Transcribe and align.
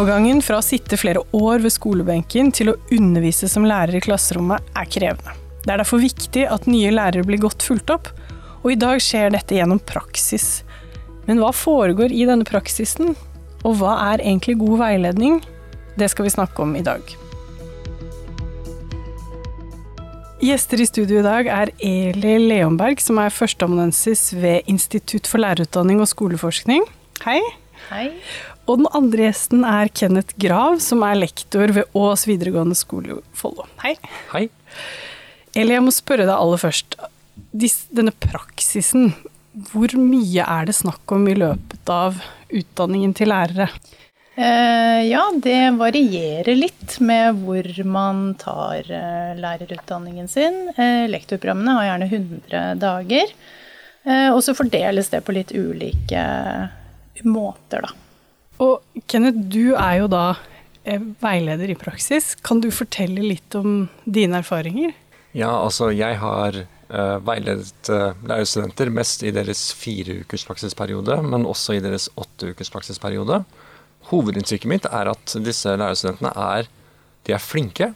Overgangen 0.00 0.38
fra 0.40 0.56
å 0.56 0.64
sitte 0.64 0.96
flere 0.96 1.20
år 1.36 1.60
ved 1.60 1.74
skolebenken 1.74 2.48
til 2.56 2.70
å 2.70 2.76
undervise 2.96 3.50
som 3.52 3.66
lærer 3.68 3.98
i 3.98 4.00
klasserommet 4.00 4.70
er 4.72 4.86
krevende. 4.88 5.34
Det 5.60 5.74
er 5.74 5.82
derfor 5.82 6.00
viktig 6.00 6.46
at 6.48 6.64
nye 6.70 6.88
lærere 6.94 7.26
blir 7.28 7.42
godt 7.42 7.66
fulgt 7.66 7.92
opp, 7.92 8.08
og 8.62 8.70
i 8.72 8.78
dag 8.80 9.02
skjer 9.04 9.34
dette 9.34 9.58
gjennom 9.58 9.82
praksis. 9.84 10.62
Men 11.26 11.42
hva 11.42 11.50
foregår 11.52 12.14
i 12.16 12.24
denne 12.30 12.48
praksisen, 12.48 13.12
og 13.60 13.76
hva 13.82 13.98
er 14.14 14.24
egentlig 14.24 14.56
god 14.62 14.80
veiledning? 14.86 15.42
Det 16.00 16.08
skal 16.08 16.30
vi 16.30 16.32
snakke 16.32 16.64
om 16.64 16.72
i 16.80 16.84
dag. 16.86 17.04
Gjester 20.40 20.80
i 20.80 20.88
studio 20.88 21.20
i 21.20 21.28
dag 21.28 21.50
er 21.52 21.74
Eli 21.76 22.38
Leonberg, 22.46 23.04
som 23.04 23.20
er 23.20 23.36
førsteamanuensis 23.36 24.30
ved 24.32 24.64
Institutt 24.64 25.28
for 25.28 25.44
lærerutdanning 25.44 26.00
og 26.00 26.08
skoleforskning. 26.08 26.88
Hei. 27.26 27.42
Hei. 27.90 28.06
Og 28.70 28.78
den 28.78 28.90
andre 28.94 29.26
gjesten 29.26 29.64
er 29.66 29.90
Kenneth 29.90 30.36
Grav, 30.38 30.78
som 30.84 31.02
er 31.02 31.18
lektor 31.18 31.72
ved 31.74 31.96
Ås 31.98 32.22
videregående 32.28 32.76
skole 32.78 33.18
Follo. 33.34 33.66
Hei. 33.82 33.96
Hei. 34.30 34.44
Eli, 35.58 35.74
jeg 35.74 35.82
må 35.82 35.90
spørre 35.94 36.28
deg 36.28 36.36
aller 36.36 36.60
først. 36.62 36.94
Denne 37.50 38.12
praksisen, 38.14 39.10
hvor 39.72 39.90
mye 39.98 40.44
er 40.44 40.68
det 40.68 40.76
snakk 40.78 41.16
om 41.16 41.26
i 41.26 41.34
løpet 41.34 41.90
av 41.90 42.20
utdanningen 42.46 43.14
til 43.18 43.32
lærere? 43.32 43.66
Eh, 44.38 45.00
ja, 45.08 45.24
det 45.34 45.58
varierer 45.80 46.54
litt 46.54 46.94
med 47.02 47.40
hvor 47.42 47.66
man 47.90 48.20
tar 48.38 48.86
eh, 48.86 49.32
lærerutdanningen 49.40 50.30
sin. 50.30 50.60
Eh, 50.76 51.08
lektorprogrammene 51.10 51.74
har 51.74 51.88
gjerne 51.88 52.08
100 52.12 52.62
dager. 52.84 53.34
Eh, 54.06 54.28
og 54.30 54.44
så 54.46 54.54
fordeles 54.54 55.10
det 55.10 55.24
på 55.26 55.34
litt 55.34 55.50
ulike 55.50 56.22
måter, 57.26 57.82
da. 57.88 58.09
Og 58.60 59.04
Kenneth, 59.08 59.38
du 59.48 59.72
er 59.72 60.02
jo 60.02 60.08
da 60.12 60.24
eh, 60.84 61.00
veileder 61.22 61.72
i 61.72 61.78
praksis. 61.78 62.34
Kan 62.44 62.60
du 62.60 62.68
fortelle 62.74 63.24
litt 63.24 63.56
om 63.56 63.86
dine 64.04 64.42
erfaringer? 64.42 64.92
Ja, 65.32 65.52
altså 65.62 65.92
jeg 65.94 66.18
har 66.18 66.56
uh, 66.58 67.16
veiledet 67.22 67.90
uh, 67.92 68.18
lærerstudenter 68.26 68.90
mest 68.92 69.22
i 69.22 69.32
deres 69.32 69.68
fire 69.78 70.18
ukers 70.24 70.44
praksisperiode, 70.48 71.20
men 71.22 71.46
også 71.46 71.78
i 71.78 71.82
deres 71.84 72.08
åtte 72.20 72.50
ukers 72.50 72.72
praksisperiode. 72.74 73.44
Hovedinntrykket 74.10 74.72
mitt 74.72 74.88
er 74.90 75.12
at 75.12 75.36
disse 75.44 75.76
lærerstudentene 75.78 76.34
er, 76.34 76.68
de 77.28 77.36
er 77.36 77.44
flinke, 77.44 77.92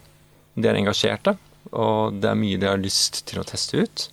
de 0.55 0.71
er 0.71 0.79
engasjerte, 0.79 1.35
og 1.75 2.21
det 2.23 2.31
er 2.31 2.39
mye 2.39 2.61
de 2.61 2.71
har 2.71 2.79
lyst 2.79 3.25
til 3.27 3.41
å 3.41 3.47
teste 3.47 3.83
ut. 3.83 4.07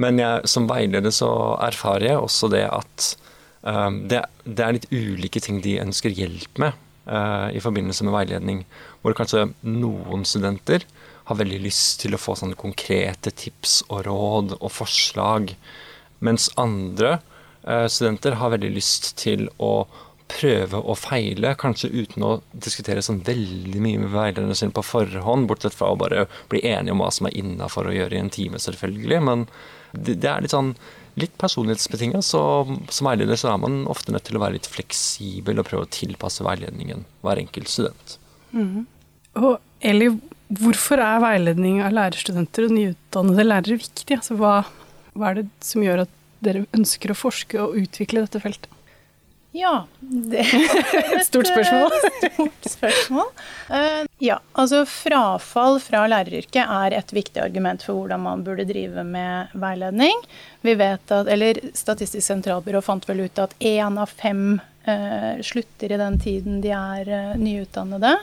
Men 0.00 0.18
jeg, 0.18 0.48
som 0.50 0.66
veileder 0.70 1.14
så 1.14 1.30
erfarer 1.62 2.10
jeg 2.10 2.24
også 2.24 2.50
det 2.50 2.64
at 2.66 3.12
det, 3.60 4.22
det, 4.44 4.62
er 4.64 4.76
litt 4.76 4.88
ulike 4.92 5.40
ting 5.44 5.60
de 5.60 5.80
ønsker 5.82 6.14
hjelp 6.16 6.60
med 6.62 6.76
uh, 7.10 7.48
i 7.52 7.60
forbindelse 7.60 8.06
med 8.06 8.16
veiledning. 8.16 8.64
Hvor 9.02 9.16
kanskje 9.18 9.50
noen 9.66 10.24
studenter 10.28 10.86
har 11.28 11.38
veldig 11.38 11.60
lyst 11.62 12.00
til 12.02 12.16
å 12.16 12.20
få 12.20 12.36
sånne 12.38 12.58
konkrete 12.58 13.30
tips 13.30 13.82
og 13.88 14.04
råd 14.08 14.56
og 14.58 14.70
forslag. 14.74 15.54
Mens 16.24 16.48
andre 16.60 17.18
uh, 17.66 17.86
studenter 17.86 18.38
har 18.40 18.54
veldig 18.56 18.72
lyst 18.74 19.12
til 19.20 19.48
å 19.62 19.86
prøve 20.30 20.78
og 20.78 20.94
feile, 21.00 21.56
kanskje 21.58 21.90
uten 21.90 22.22
å 22.22 22.36
diskutere 22.54 23.02
sånn 23.02 23.22
veldig 23.26 23.80
mye 23.82 23.98
med 24.04 24.12
veilederne 24.14 24.54
sine 24.54 24.74
på 24.74 24.84
forhånd, 24.86 25.48
bortsett 25.50 25.74
fra 25.74 25.90
å 25.90 25.98
bare 25.98 26.28
bli 26.52 26.62
enige 26.70 26.94
om 26.94 27.02
hva 27.02 27.10
som 27.14 27.26
er 27.26 27.34
innafor 27.40 27.90
å 27.90 27.94
gjøre 27.96 28.14
i 28.14 28.22
en 28.22 28.30
time, 28.30 28.60
selvfølgelig. 28.62 29.20
Men 29.26 29.46
det 29.90 30.22
er 30.22 30.44
litt 30.44 30.54
sånn 30.54 30.76
litt 31.18 31.36
personlighetsbetinget, 31.40 32.24
så 32.24 32.42
som 32.92 33.08
veileder 33.08 33.38
så 33.40 33.52
er 33.52 33.60
man 33.62 33.82
ofte 33.90 34.14
nødt 34.14 34.28
til 34.28 34.38
å 34.38 34.42
være 34.44 34.58
litt 34.58 34.68
fleksibel 34.70 35.60
og 35.60 35.68
prøve 35.68 35.86
å 35.86 35.92
tilpasse 35.94 36.46
veiledningen 36.46 37.04
hver 37.24 37.40
enkelt 37.42 37.72
student. 37.72 38.16
Mm. 38.54 38.86
Og 39.40 39.58
Eli, 39.80 40.10
hvorfor 40.60 41.00
er 41.00 41.22
veiledning 41.22 41.80
av 41.84 41.94
lærerstudenter 41.96 42.66
og 42.66 42.74
nyutdannede 42.76 43.46
lærere 43.46 43.78
viktig? 43.80 44.18
Altså, 44.18 44.36
hva, 44.40 44.54
hva 45.14 45.30
er 45.30 45.40
det 45.40 45.46
som 45.64 45.84
gjør 45.84 46.04
at 46.04 46.16
dere 46.44 46.66
ønsker 46.76 47.12
å 47.12 47.18
forske 47.18 47.60
og 47.62 47.78
utvikle 47.80 48.26
dette 48.26 48.42
feltet? 48.42 48.68
Ja, 49.56 49.86
det 50.00 50.44
er 50.44 51.18
et 51.18 51.24
Stort 51.30 51.48
spørsmål. 51.50 51.94
Stort 52.22 52.68
spørsmål. 52.70 53.32
Uh, 53.70 54.04
ja, 54.22 54.38
altså 54.52 54.84
frafall 54.86 55.80
fra 55.82 56.04
læreryrket 56.10 56.62
er 56.62 56.96
et 57.00 57.12
viktig 57.14 57.42
argument 57.42 57.82
for 57.86 57.98
hvordan 57.98 58.22
man 58.28 58.44
burde 58.46 58.68
drive 58.68 59.04
med 59.06 59.50
veiledning. 59.58 60.22
Vi 60.66 60.76
vet 60.78 61.14
at, 61.16 61.30
eller 61.34 61.58
Statistisk 61.74 62.26
sentralbyrå 62.26 62.82
fant 62.84 63.08
vel 63.10 63.26
ut 63.26 63.42
at 63.42 63.56
én 63.58 63.98
av 63.98 64.14
fem 64.14 64.60
uh, 64.86 65.34
slutter 65.42 65.96
i 65.96 66.00
den 66.00 66.22
tiden 66.22 66.62
de 66.62 66.74
er 66.76 67.36
nyutdannede. 67.40 68.16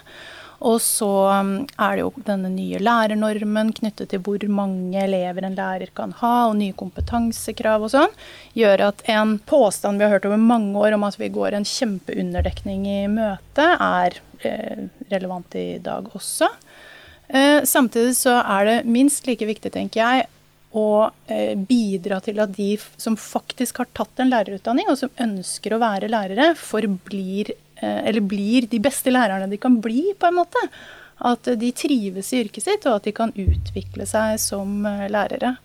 Og 0.66 0.79
så 0.81 1.07
um, 1.38 1.51
er 1.78 1.97
det 1.97 2.01
jo 2.01 2.23
denne 2.25 2.50
nye 2.50 2.79
lærernormen 2.81 3.69
knyttet 3.78 4.09
til 4.09 4.22
hvor 4.25 4.41
mange 4.50 4.97
elever 5.03 5.45
en 5.45 5.57
lærer 5.57 5.91
kan 5.97 6.16
ha, 6.18 6.47
og 6.50 6.57
nye 6.57 6.75
kompetansekrav 6.78 7.85
og 7.85 7.94
sånn, 7.94 8.16
gjør 8.57 8.88
at 8.88 9.03
en 9.13 9.35
påstand 9.50 10.01
vi 10.01 10.07
har 10.07 10.16
hørt 10.16 10.25
over 10.29 10.41
mange 10.41 10.73
år 10.81 10.97
om 10.97 11.06
at 11.06 11.19
vi 11.22 11.29
går 11.34 11.57
en 11.57 11.67
kjempeunderdekning 11.67 12.88
i 12.90 13.01
møte, 13.12 13.67
er 13.75 14.17
eh, 14.41 14.88
relevant 15.12 15.59
i 15.59 15.67
dag 15.84 16.09
også. 16.17 16.50
Eh, 17.28 17.62
samtidig 17.67 18.16
så 18.17 18.40
er 18.41 18.66
det 18.72 18.79
minst 18.90 19.29
like 19.29 19.46
viktig, 19.46 19.75
tenker 19.78 20.01
jeg, 20.01 20.25
å 20.78 20.90
eh, 21.29 21.53
bidra 21.53 22.17
til 22.25 22.41
at 22.41 22.57
de 22.57 22.73
som 22.97 23.13
faktisk 23.17 23.84
har 23.84 23.94
tatt 23.94 24.25
en 24.25 24.34
lærerutdanning, 24.34 24.90
og 24.90 24.97
som 25.06 25.13
ønsker 25.22 25.78
å 25.78 25.81
være 25.85 26.09
lærere, 26.09 26.51
forblir 26.57 27.53
Eh, 27.53 27.66
eller 27.81 28.23
blir 28.25 28.67
de 28.69 28.79
beste 28.81 29.11
lærerne 29.13 29.49
de 29.51 29.59
kan 29.61 29.77
bli, 29.81 30.11
på 30.17 30.29
en 30.29 30.39
måte. 30.39 30.61
At 31.17 31.49
de 31.57 31.71
trives 31.73 32.29
i 32.33 32.43
yrket 32.43 32.65
sitt, 32.67 32.85
og 32.85 32.99
at 32.99 33.07
de 33.07 33.13
kan 33.15 33.33
utvikle 33.33 34.05
seg 34.09 34.38
som 34.41 34.85
eh, 34.85 35.07
lærere. 35.09 35.55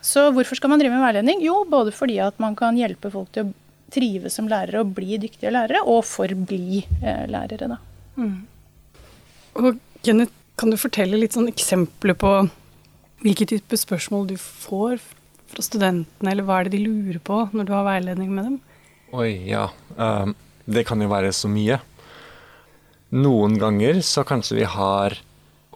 Så 0.00 0.28
hvorfor 0.32 0.56
skal 0.56 0.72
man 0.72 0.80
drive 0.80 0.94
med 0.94 1.04
veiledning? 1.04 1.42
Jo, 1.44 1.64
både 1.68 1.92
fordi 1.92 2.20
at 2.22 2.38
man 2.40 2.54
kan 2.56 2.78
hjelpe 2.78 3.10
folk 3.12 3.32
til 3.34 3.48
å 3.48 3.54
trives 3.90 4.36
som 4.38 4.46
lærere 4.46 4.84
og 4.84 4.92
bli 4.94 5.18
dyktige 5.18 5.50
lærere, 5.50 5.82
og 5.82 6.04
forbli 6.06 6.84
eh, 7.02 7.24
lærere, 7.30 7.72
da. 7.72 7.78
Mm. 8.14 8.36
Og 9.58 9.80
Kenneth, 10.06 10.36
kan 10.60 10.70
du 10.70 10.76
fortelle 10.78 11.18
litt 11.18 11.34
sånn 11.34 11.50
eksempler 11.50 12.14
på 12.20 12.30
hvilke 13.24 13.46
type 13.48 13.76
spørsmål 13.80 14.28
du 14.30 14.36
får 14.38 15.00
fra 15.50 15.64
studentene, 15.64 16.30
eller 16.30 16.46
hva 16.46 16.60
er 16.60 16.68
det 16.68 16.76
de 16.76 16.84
lurer 16.84 17.18
på 17.24 17.42
når 17.50 17.66
du 17.66 17.74
har 17.74 17.88
veiledning 17.88 18.30
med 18.36 18.46
dem? 18.46 18.60
Oi, 19.18 19.32
ja. 19.50 19.66
Um 19.96 20.36
det 20.64 20.86
kan 20.88 21.00
jo 21.02 21.10
være 21.10 21.32
så 21.36 21.50
mye. 21.50 21.80
Noen 23.10 23.56
ganger 23.58 24.00
så 24.06 24.24
kanskje 24.26 24.60
vi 24.60 24.68
har 24.68 25.16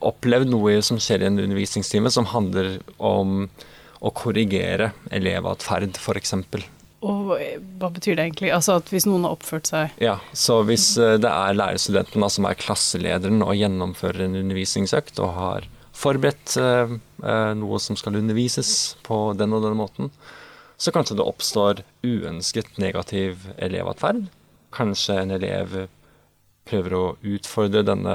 opplevd 0.05 0.51
noe 0.53 0.79
som 0.85 1.01
skjer 1.01 1.25
i 1.25 1.29
en 1.31 1.41
undervisningstime 1.41 2.13
som 2.13 2.29
handler 2.31 2.77
om 2.99 3.49
å 4.05 4.13
korrigere 4.15 4.93
elevatferd, 5.15 5.97
f.eks. 5.97 6.35
Og 7.05 7.33
hva 7.81 7.91
betyr 7.93 8.17
det 8.17 8.29
egentlig? 8.29 8.51
Altså 8.55 8.79
at 8.79 8.89
hvis 8.93 9.07
noen 9.09 9.27
har 9.27 9.35
oppført 9.37 9.69
seg 9.69 9.93
Ja, 10.01 10.17
så 10.33 10.63
hvis 10.65 10.95
eh, 11.01 11.17
det 11.21 11.31
er 11.31 11.57
lærerstudenten 11.57 12.25
som 12.33 12.49
er 12.49 12.57
klasselederen 12.61 13.45
og 13.45 13.57
gjennomfører 13.59 14.25
en 14.25 14.39
undervisningsøkt 14.41 15.21
og 15.25 15.35
har 15.37 15.69
forberedt 15.95 16.57
eh, 16.61 16.97
eh, 17.25 17.51
noe 17.61 17.81
som 17.83 17.99
skal 18.01 18.17
undervises 18.21 18.95
på 19.05 19.19
den 19.37 19.53
og 19.57 19.67
den 19.67 19.77
måten, 19.79 20.11
så 20.81 20.95
kanskje 20.95 21.19
det 21.21 21.29
oppstår 21.29 21.85
uønsket 22.07 22.81
negativ 22.83 23.45
elevatferd 23.63 24.25
kanskje 24.75 25.21
en 25.23 25.35
elev 25.37 25.77
prøver 26.69 26.97
å 26.97 27.03
utfordre 27.35 27.85
denne 27.85 28.15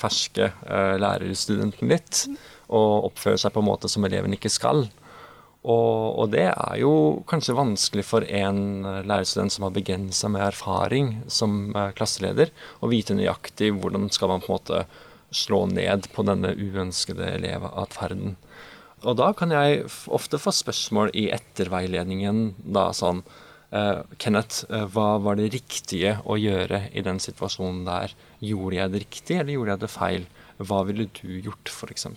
ferske 0.00 0.50
uh, 0.64 0.96
lærerstudenten 1.00 1.90
litt, 1.90 2.24
og 2.70 3.10
oppføre 3.10 3.40
seg 3.40 3.52
på 3.54 3.62
en 3.62 3.68
måte 3.68 3.90
som 3.92 4.06
eleven 4.06 4.34
ikke 4.36 4.52
skal. 4.52 4.86
Og, 5.60 6.16
og 6.22 6.30
det 6.32 6.46
er 6.48 6.76
jo 6.80 6.92
kanskje 7.28 7.58
vanskelig 7.58 8.06
for 8.08 8.24
en 8.24 8.86
uh, 8.86 9.02
lærerstudent 9.04 9.52
som 9.52 9.66
har 9.66 9.76
begrensa 9.76 10.30
med 10.32 10.46
erfaring 10.46 11.12
som 11.28 11.74
uh, 11.76 11.90
klasseleder, 11.96 12.54
å 12.80 12.88
vite 12.92 13.16
nøyaktig 13.18 13.74
hvordan 13.76 14.08
skal 14.14 14.32
man 14.32 14.44
på 14.44 14.52
en 14.52 14.58
måte 14.58 14.84
slå 15.30 15.66
ned 15.70 16.08
på 16.14 16.24
denne 16.26 16.54
uønskede 16.56 17.28
elevatferden. 17.36 18.38
Og 19.00 19.16
da 19.16 19.30
kan 19.36 19.52
jeg 19.54 19.86
ofte 20.12 20.40
få 20.40 20.52
spørsmål 20.52 21.12
i 21.16 21.30
etterveiledningen 21.32 22.50
da 22.76 22.90
sånn 22.96 23.22
Kenneth, 24.18 24.64
uh, 24.72 24.84
hva 24.90 25.14
var 25.22 25.38
det 25.38 25.52
riktige 25.54 26.16
å 26.26 26.38
gjøre 26.40 26.88
i 26.90 27.04
den 27.06 27.22
situasjonen 27.22 27.84
der? 27.86 28.14
Gjorde 28.42 28.80
jeg 28.80 28.92
det 28.92 29.02
riktig, 29.06 29.38
eller 29.38 29.54
gjorde 29.54 29.76
jeg 29.76 29.84
det 29.84 29.92
feil? 29.94 30.30
Hva 30.60 30.84
ville 30.88 31.06
du 31.20 31.28
gjort, 31.46 31.70
f.eks.? 31.70 32.08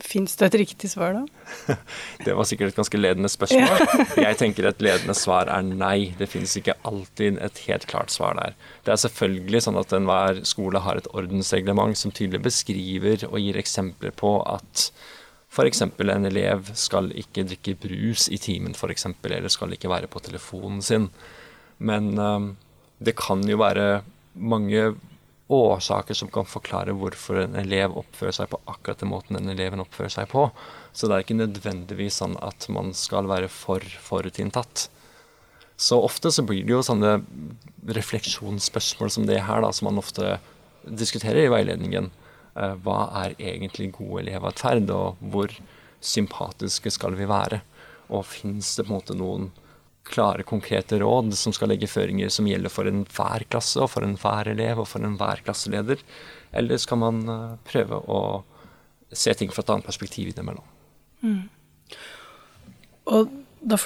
Fins 0.00 0.32
det 0.40 0.46
et 0.48 0.56
riktig 0.62 0.88
svar, 0.90 1.12
da? 1.12 1.76
det 2.24 2.34
var 2.36 2.48
sikkert 2.48 2.72
et 2.72 2.78
ganske 2.78 3.00
ledende 3.00 3.28
spørsmål. 3.30 3.84
jeg 4.24 4.38
tenker 4.40 4.68
et 4.68 4.82
ledende 4.84 5.16
svar 5.16 5.50
er 5.52 5.66
nei. 5.66 6.12
Det 6.18 6.28
finnes 6.30 6.56
ikke 6.56 6.78
alltid 6.88 7.40
et 7.44 7.62
helt 7.66 7.86
klart 7.90 8.12
svar 8.14 8.36
der. 8.38 8.56
Det 8.86 8.94
er 8.94 9.02
selvfølgelig 9.04 9.64
sånn 9.66 9.80
at 9.80 9.92
enhver 9.96 10.42
skole 10.48 10.82
har 10.84 11.00
et 11.00 11.10
ordensreglement 11.12 11.98
som 12.00 12.14
tydelig 12.16 12.42
beskriver 12.48 13.26
og 13.28 13.38
gir 13.42 13.60
eksempler 13.60 14.14
på 14.16 14.38
at 14.48 14.88
F.eks. 15.50 15.82
en 15.82 16.28
elev 16.28 16.70
skal 16.78 17.10
ikke 17.18 17.44
drikke 17.48 17.74
brus 17.82 18.28
i 18.30 18.38
timen, 18.38 18.74
f.eks., 18.76 19.06
eller 19.26 19.50
skal 19.50 19.74
ikke 19.74 19.90
være 19.90 20.10
på 20.10 20.22
telefonen 20.22 20.82
sin. 20.82 21.08
Men 21.78 22.12
um, 22.18 22.52
det 23.02 23.16
kan 23.18 23.42
jo 23.48 23.58
være 23.58 24.02
mange 24.34 24.92
årsaker 25.50 26.14
som 26.14 26.30
kan 26.30 26.46
forklare 26.46 26.94
hvorfor 26.94 27.40
en 27.42 27.56
elev 27.58 27.96
oppfører 27.98 28.36
seg 28.36 28.52
på 28.52 28.60
akkurat 28.70 29.02
den 29.02 29.10
måten 29.10 29.38
den 29.38 29.50
eleven 29.50 29.82
oppfører 29.82 30.12
seg 30.14 30.30
på. 30.30 30.46
Så 30.92 31.08
det 31.08 31.16
er 31.16 31.24
ikke 31.24 31.40
nødvendigvis 31.40 32.20
sånn 32.22 32.36
at 32.44 32.68
man 32.70 32.94
skal 32.94 33.26
være 33.30 33.50
for 33.50 33.82
forutinntatt. 34.04 34.86
Så 35.80 35.98
ofte 35.98 36.30
så 36.30 36.44
blir 36.46 36.62
det 36.62 36.76
jo 36.76 36.84
sånne 36.84 37.18
refleksjonsspørsmål 37.96 39.10
som 39.10 39.26
det 39.26 39.40
her, 39.46 39.64
da, 39.64 39.72
som 39.74 39.88
man 39.88 39.98
ofte 40.02 40.36
diskuterer 40.84 41.46
i 41.46 41.52
veiledningen. 41.52 42.10
Eh, 42.58 42.76
hva 42.84 43.00
er 43.22 43.36
egentlig 43.38 43.90
god 43.96 44.24
elevatferd, 44.24 44.90
og 44.94 45.20
hvor 45.32 45.54
sympatiske 46.00 46.92
skal 46.94 47.16
vi 47.18 47.28
være? 47.30 47.60
Og 48.10 48.26
fins 48.26 48.74
det 48.76 48.86
på 48.86 48.90
en 48.90 48.96
måte 48.98 49.16
noen 49.18 49.50
klare, 50.10 50.42
konkrete 50.48 50.98
råd 50.98 51.34
som 51.38 51.54
skal 51.54 51.70
legge 51.70 51.90
føringer 51.90 52.32
som 52.32 52.48
gjelder 52.48 52.72
for 52.72 52.88
enhver 52.90 53.44
klasse, 53.52 53.78
og 53.82 53.92
for 53.92 54.06
enhver 54.06 54.50
elev 54.50 54.82
og 54.82 54.88
for 54.90 55.04
enhver 55.06 55.44
klasseleder? 55.46 56.02
Eller 56.56 56.80
skal 56.82 57.02
man 57.02 57.22
eh, 57.28 57.56
prøve 57.70 58.02
å 58.10 58.20
se 59.10 59.34
ting 59.34 59.50
fra 59.54 59.64
et 59.64 59.72
annet 59.74 59.86
perspektiv 59.86 60.32
innimellom? 60.32 60.66
Mm. 61.22 61.46
Og 63.10 63.32
da 63.60 63.76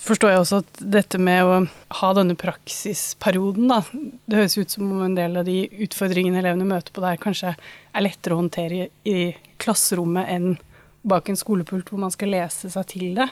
forstår 0.00 0.32
jeg 0.32 0.42
også 0.42 0.60
at 0.62 0.80
dette 0.94 1.18
med 1.20 1.44
å 1.44 1.56
ha 2.00 2.10
denne 2.16 2.36
praksisperioden, 2.38 3.70
da 3.70 3.82
Det 3.92 4.38
høres 4.38 4.58
ut 4.58 4.74
som 4.74 4.90
om 4.90 5.02
en 5.04 5.16
del 5.18 5.36
av 5.40 5.46
de 5.48 5.64
utfordringene 5.84 6.40
elevene 6.42 6.68
møter 6.68 6.94
på 6.94 7.04
der, 7.04 7.20
kanskje 7.20 7.54
er 7.54 8.04
lettere 8.04 8.36
å 8.36 8.42
håndtere 8.42 8.88
i 9.08 9.32
klasserommet 9.62 10.30
enn 10.32 10.54
bak 11.02 11.28
en 11.28 11.38
skolepult 11.38 11.90
hvor 11.90 12.00
man 12.02 12.14
skal 12.14 12.30
lese 12.34 12.70
seg 12.70 12.86
til 12.92 13.16
det. 13.18 13.28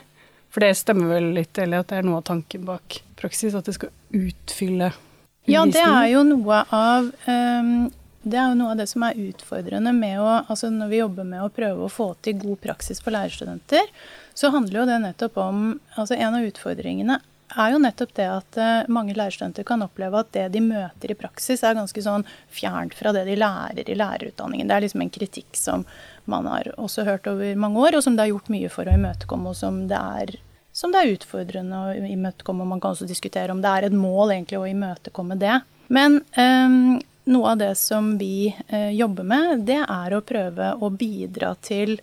For 0.50 0.64
det 0.64 0.74
stemmer 0.78 1.12
vel 1.14 1.30
litt, 1.36 1.54
eller 1.62 1.84
at 1.84 1.92
det 1.92 2.00
er 2.00 2.06
noe 2.08 2.18
av 2.18 2.26
tanken 2.26 2.66
bak 2.66 2.98
praksis, 3.20 3.54
at 3.54 3.68
det 3.68 3.76
skal 3.76 3.92
utfylle 4.10 4.90
undervisningen? 4.90 5.54
Ja, 5.54 5.64
det 5.70 5.86
er 5.86 6.08
jo 6.10 6.24
noe 6.26 6.64
av 6.74 7.10
um, 7.26 7.90
det 8.20 8.36
er 8.36 8.50
jo 8.50 8.56
noe 8.58 8.74
av 8.74 8.80
det 8.80 8.86
som 8.90 9.04
er 9.06 9.16
utfordrende 9.16 9.92
med 9.96 10.18
å 10.20 10.28
Altså 10.42 10.68
når 10.72 10.90
vi 10.90 10.98
jobber 11.00 11.28
med 11.28 11.44
å 11.44 11.52
prøve 11.54 11.86
å 11.86 11.92
få 11.92 12.10
til 12.20 12.36
god 12.42 12.60
praksis 12.66 13.00
for 13.00 13.14
lærerstudenter, 13.16 13.86
så 14.34 14.52
handler 14.54 14.80
jo 14.80 14.86
det 14.88 15.00
nettopp 15.02 15.36
om 15.42 15.58
Altså 15.96 16.16
en 16.16 16.36
av 16.38 16.46
utfordringene 16.46 17.18
er 17.58 17.72
jo 17.72 17.80
nettopp 17.82 18.12
det 18.14 18.26
at 18.30 18.58
uh, 18.60 18.90
mange 18.92 19.14
lærerstudenter 19.16 19.66
kan 19.66 19.82
oppleve 19.82 20.20
at 20.22 20.30
det 20.36 20.46
de 20.54 20.62
møter 20.64 21.12
i 21.12 21.18
praksis, 21.18 21.64
er 21.64 21.78
ganske 21.78 22.02
sånn 22.04 22.24
fjernt 22.52 22.94
fra 22.98 23.12
det 23.16 23.24
de 23.28 23.36
lærer 23.40 23.90
i 23.90 23.96
lærerutdanningen. 23.98 24.68
Det 24.70 24.76
er 24.76 24.86
liksom 24.86 25.04
en 25.04 25.12
kritikk 25.14 25.58
som 25.58 25.84
man 26.30 26.46
har 26.50 26.70
også 26.76 27.06
hørt 27.08 27.26
over 27.30 27.58
mange 27.58 27.82
år, 27.82 27.98
og 27.98 28.06
som 28.06 28.16
det 28.16 28.26
er 28.26 28.32
gjort 28.34 28.52
mye 28.52 28.70
for 28.72 28.86
å 28.86 28.94
imøtekomme, 28.94 29.50
og 29.50 29.58
som 29.58 29.82
det 29.90 29.98
er, 29.98 30.34
som 30.76 30.94
det 30.94 31.02
er 31.02 31.14
utfordrende 31.16 31.82
å 31.82 31.94
imøtekomme. 32.12 32.68
Man 32.70 32.82
kan 32.82 32.94
også 32.94 33.08
diskutere 33.10 33.54
om 33.54 33.62
det 33.64 33.74
er 33.74 33.88
et 33.88 33.98
mål 33.98 34.36
egentlig 34.36 34.60
å 34.60 34.68
imøtekomme 34.70 35.38
det. 35.40 35.60
Men 35.90 36.20
um, 36.38 37.00
noe 37.30 37.56
av 37.56 37.58
det 37.58 37.74
som 37.80 38.14
vi 38.20 38.52
uh, 38.70 38.92
jobber 38.94 39.26
med, 39.26 39.66
det 39.66 39.82
er 39.82 40.14
å 40.14 40.22
prøve 40.22 40.74
å 40.78 40.92
bidra 40.94 41.56
til 41.66 41.98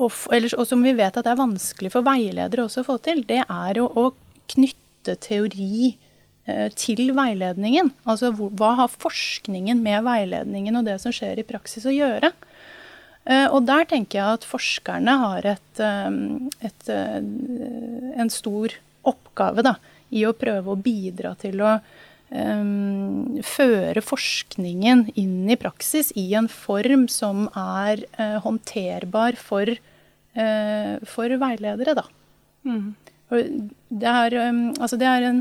og, 0.00 0.12
og 0.32 0.66
som 0.68 0.84
vi 0.84 0.94
vet 0.96 1.16
at 1.16 1.26
det 1.26 1.32
er 1.32 1.40
vanskelig 1.40 1.92
for 1.94 2.06
veiledere 2.06 2.66
også 2.66 2.84
å 2.84 2.88
få 2.92 2.98
til, 3.04 3.24
det 3.28 3.42
er 3.44 3.80
å, 3.82 3.86
å 3.86 4.10
knytte 4.50 5.16
teori 5.22 5.92
eh, 6.48 6.68
til 6.78 7.12
veiledningen. 7.16 7.92
Altså 8.08 8.32
hva 8.34 8.74
har 8.82 8.92
forskningen 8.92 9.82
med 9.84 10.04
veiledningen 10.08 10.80
og 10.80 10.88
det 10.88 10.98
som 11.02 11.14
skjer 11.14 11.42
i 11.42 11.46
praksis 11.46 11.86
å 11.88 11.94
gjøre? 11.94 12.32
Eh, 13.28 13.46
og 13.52 13.66
der 13.68 13.86
tenker 13.88 14.20
jeg 14.20 14.40
at 14.40 14.48
forskerne 14.48 15.16
har 15.24 15.50
et, 15.54 15.72
eh, 15.84 16.20
et, 16.70 16.92
en 16.92 18.32
stor 18.32 18.76
oppgave 19.10 19.64
da, 19.64 19.76
i 20.10 20.24
å 20.26 20.36
prøve 20.36 20.72
å 20.72 20.80
bidra 20.80 21.34
til 21.40 21.62
å 21.64 21.76
um, 22.30 23.40
føre 23.46 24.02
forskningen 24.04 25.06
inn 25.18 25.50
i 25.50 25.58
praksis 25.60 26.10
i 26.18 26.26
en 26.38 26.48
form 26.50 27.06
som 27.10 27.46
er 27.56 28.04
uh, 28.18 28.38
håndterbar 28.44 29.38
for, 29.40 29.72
for, 31.10 31.32
veiledere, 31.42 31.96
da. 31.98 32.04
Mm. 32.68 32.92
Det, 33.30 34.06
er, 34.06 34.36
um, 34.50 34.60
altså 34.78 34.98
det, 34.98 35.06
er 35.06 35.26
en, 35.28 35.40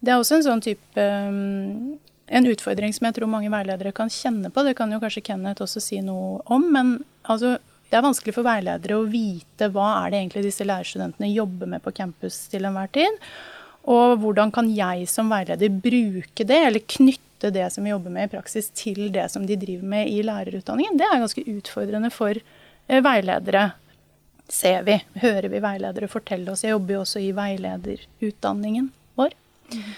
det 0.00 0.12
er 0.12 0.20
også 0.20 0.38
en 0.38 0.46
sånn 0.46 0.64
type 0.64 1.04
um, 1.28 1.98
en 2.32 2.48
utfordring 2.48 2.94
som 2.96 3.08
jeg 3.08 3.18
tror 3.18 3.30
mange 3.30 3.50
veiledere 3.52 3.92
kan 3.96 4.10
kjenne 4.12 4.50
på. 4.52 4.64
Det 4.64 4.76
kan 4.78 4.92
jo 4.92 5.00
kanskje 5.02 5.24
Kenneth 5.26 5.64
også 5.64 5.82
si 5.84 6.00
noe 6.04 6.40
om. 6.52 6.64
Men 6.72 6.94
altså, 7.22 7.56
det 7.90 7.98
er 7.98 8.06
vanskelig 8.06 8.36
for 8.36 8.46
veiledere 8.46 8.96
å 8.98 9.08
vite 9.08 9.68
hva 9.72 9.88
er 10.02 10.12
det 10.12 10.22
egentlig 10.22 10.46
disse 10.46 10.66
lærerstudentene 10.68 11.32
jobber 11.32 11.68
med 11.74 11.84
på 11.84 11.92
campus 11.96 12.46
til 12.52 12.68
enhver 12.68 12.88
tid. 12.94 13.20
Og 13.92 14.16
hvordan 14.22 14.52
kan 14.54 14.70
jeg 14.72 15.08
som 15.10 15.30
veileder 15.32 15.72
bruke 15.82 16.46
det, 16.46 16.60
eller 16.68 16.88
knytte 16.96 17.50
det 17.52 17.66
som 17.74 17.84
vi 17.84 17.90
jobber 17.90 18.14
med 18.14 18.28
i 18.28 18.32
praksis, 18.36 18.70
til 18.78 19.10
det 19.14 19.26
som 19.32 19.44
de 19.46 19.58
driver 19.58 19.88
med 19.96 20.08
i 20.08 20.22
lærerutdanningen. 20.24 20.96
Det 21.00 21.08
er 21.08 21.20
ganske 21.24 21.44
utfordrende 21.56 22.12
for 22.14 22.38
eh, 22.38 23.02
veiledere, 23.02 23.72
ser 24.52 24.82
vi. 24.86 24.98
Hører 25.22 25.48
vi 25.52 25.60
veiledere 25.64 26.10
fortelle 26.12 26.52
oss. 26.52 26.64
Jeg 26.64 26.74
jobber 26.74 26.98
jo 26.98 27.02
også 27.06 27.22
i 27.22 27.30
veilederutdanningen 27.36 28.90
vår. 29.18 29.36
Mm. 29.72 29.92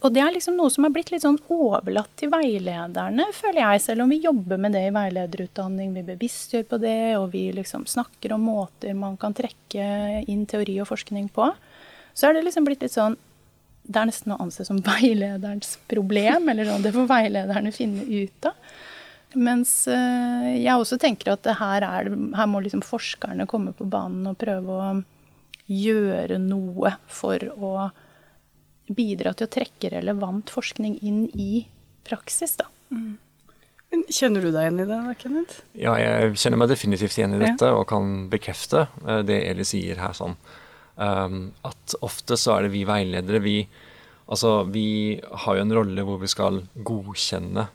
Og 0.00 0.12
det 0.14 0.22
er 0.24 0.32
liksom 0.32 0.56
noe 0.56 0.72
som 0.72 0.86
er 0.86 0.92
blitt 0.94 1.10
litt 1.12 1.24
sånn 1.26 1.38
overlatt 1.52 2.12
til 2.16 2.30
veilederne, 2.32 3.26
føler 3.36 3.60
jeg. 3.60 3.82
Selv 3.84 4.06
om 4.06 4.12
vi 4.12 4.22
jobber 4.24 4.60
med 4.62 4.72
det 4.72 4.86
i 4.88 4.92
veilederutdanning, 4.94 5.90
vi 5.92 6.04
bevisstgjør 6.06 6.68
på 6.70 6.78
det, 6.80 7.00
og 7.18 7.26
vi 7.34 7.50
liksom 7.52 7.84
snakker 7.90 8.32
om 8.36 8.46
måter 8.48 8.96
man 8.96 9.18
kan 9.20 9.36
trekke 9.36 10.22
inn 10.24 10.46
teori 10.48 10.78
og 10.80 10.88
forskning 10.88 11.28
på, 11.34 11.50
så 12.16 12.28
er 12.28 12.38
det 12.38 12.46
liksom 12.46 12.64
blitt 12.68 12.86
litt 12.86 12.96
sånn 12.96 13.18
Det 13.90 13.96
er 13.96 14.06
nesten 14.06 14.32
å 14.32 14.38
anse 14.44 14.64
som 14.64 14.78
veilederens 14.86 15.74
problem, 15.90 16.48
eller 16.52 16.68
sånn 16.68 16.84
det 16.84 16.94
får 16.94 17.10
veilederne 17.10 17.72
finne 17.74 18.04
ut 18.06 18.48
av. 18.48 18.56
Mens 19.38 19.72
eh, 19.90 20.50
jeg 20.58 20.74
også 20.74 20.98
tenker 20.98 21.34
at 21.36 21.46
her, 21.60 21.86
er, 21.86 22.10
her 22.10 22.50
må 22.50 22.62
liksom 22.64 22.82
forskerne 22.82 23.46
komme 23.50 23.74
på 23.76 23.86
banen 23.90 24.26
og 24.32 24.38
prøve 24.40 24.76
å 24.76 24.92
gjøre 25.70 26.40
noe 26.42 26.96
for 27.06 27.44
å 27.54 27.74
bidra 28.90 29.32
til 29.38 29.46
å 29.46 29.52
trekke 29.54 29.92
relevant 29.94 30.50
forskning 30.50 30.98
inn 31.06 31.26
i 31.38 31.64
praksis, 32.06 32.56
da. 32.58 32.66
Mm. 32.90 33.18
Kjenner 34.10 34.42
du 34.42 34.50
deg 34.54 34.66
igjen 34.66 34.82
i 34.82 34.86
det, 34.86 34.98
Kenneth? 35.18 35.62
Ja, 35.78 35.96
jeg 35.98 36.34
kjenner 36.38 36.62
meg 36.62 36.70
definitivt 36.70 37.16
igjen 37.18 37.34
i 37.34 37.42
dette, 37.42 37.70
ja. 37.70 37.78
og 37.78 37.88
kan 37.90 38.28
bekrefte 38.30 38.86
uh, 39.02 39.20
det 39.26 39.40
Eli 39.50 39.66
sier 39.66 39.98
her. 40.02 40.14
sånn. 40.14 40.36
Um, 40.94 41.40
at 41.66 41.94
ofte 42.04 42.38
så 42.38 42.56
er 42.56 42.66
det 42.66 42.74
vi 42.74 42.84
veiledere 42.86 43.40
vi, 43.42 43.56
altså, 44.26 44.60
vi 44.70 45.18
har 45.44 45.58
jo 45.58 45.64
en 45.64 45.74
rolle 45.74 46.06
hvor 46.06 46.20
vi 46.22 46.30
skal 46.30 46.62
godkjenne 46.74 47.66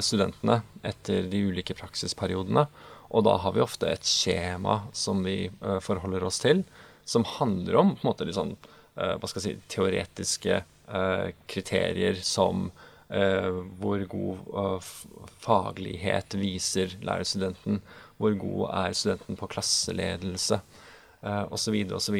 studentene 0.00 0.62
etter 0.86 1.26
de 1.30 1.42
ulike 1.48 1.76
praksisperiodene. 1.76 2.66
Og 3.14 3.26
da 3.26 3.36
har 3.42 3.54
vi 3.54 3.62
ofte 3.62 3.90
et 3.90 4.06
skjema 4.08 4.84
som 4.96 5.20
vi 5.26 5.46
uh, 5.62 5.78
forholder 5.84 6.24
oss 6.26 6.40
til, 6.42 6.64
som 7.04 7.26
handler 7.36 7.76
om 7.78 7.92
på 7.94 8.02
en 8.02 8.10
måte 8.10 8.26
litt 8.26 8.38
sånn 8.38 8.56
Eh, 8.94 9.14
hva 9.18 9.28
skal 9.28 9.42
jeg 9.42 9.56
si, 9.56 9.70
teoretiske 9.74 10.56
eh, 10.60 11.28
kriterier 11.50 12.20
som 12.22 12.68
eh, 13.10 13.50
hvor 13.80 14.04
god 14.10 14.86
faglighet 15.42 16.36
viser 16.38 16.94
lærerstudenten, 17.02 17.80
hvor 18.22 18.36
god 18.38 18.68
er 18.84 18.98
studenten 18.98 19.40
på 19.40 19.50
klasseledelse, 19.50 20.62
osv. 21.24 21.76
osv. 21.96 22.16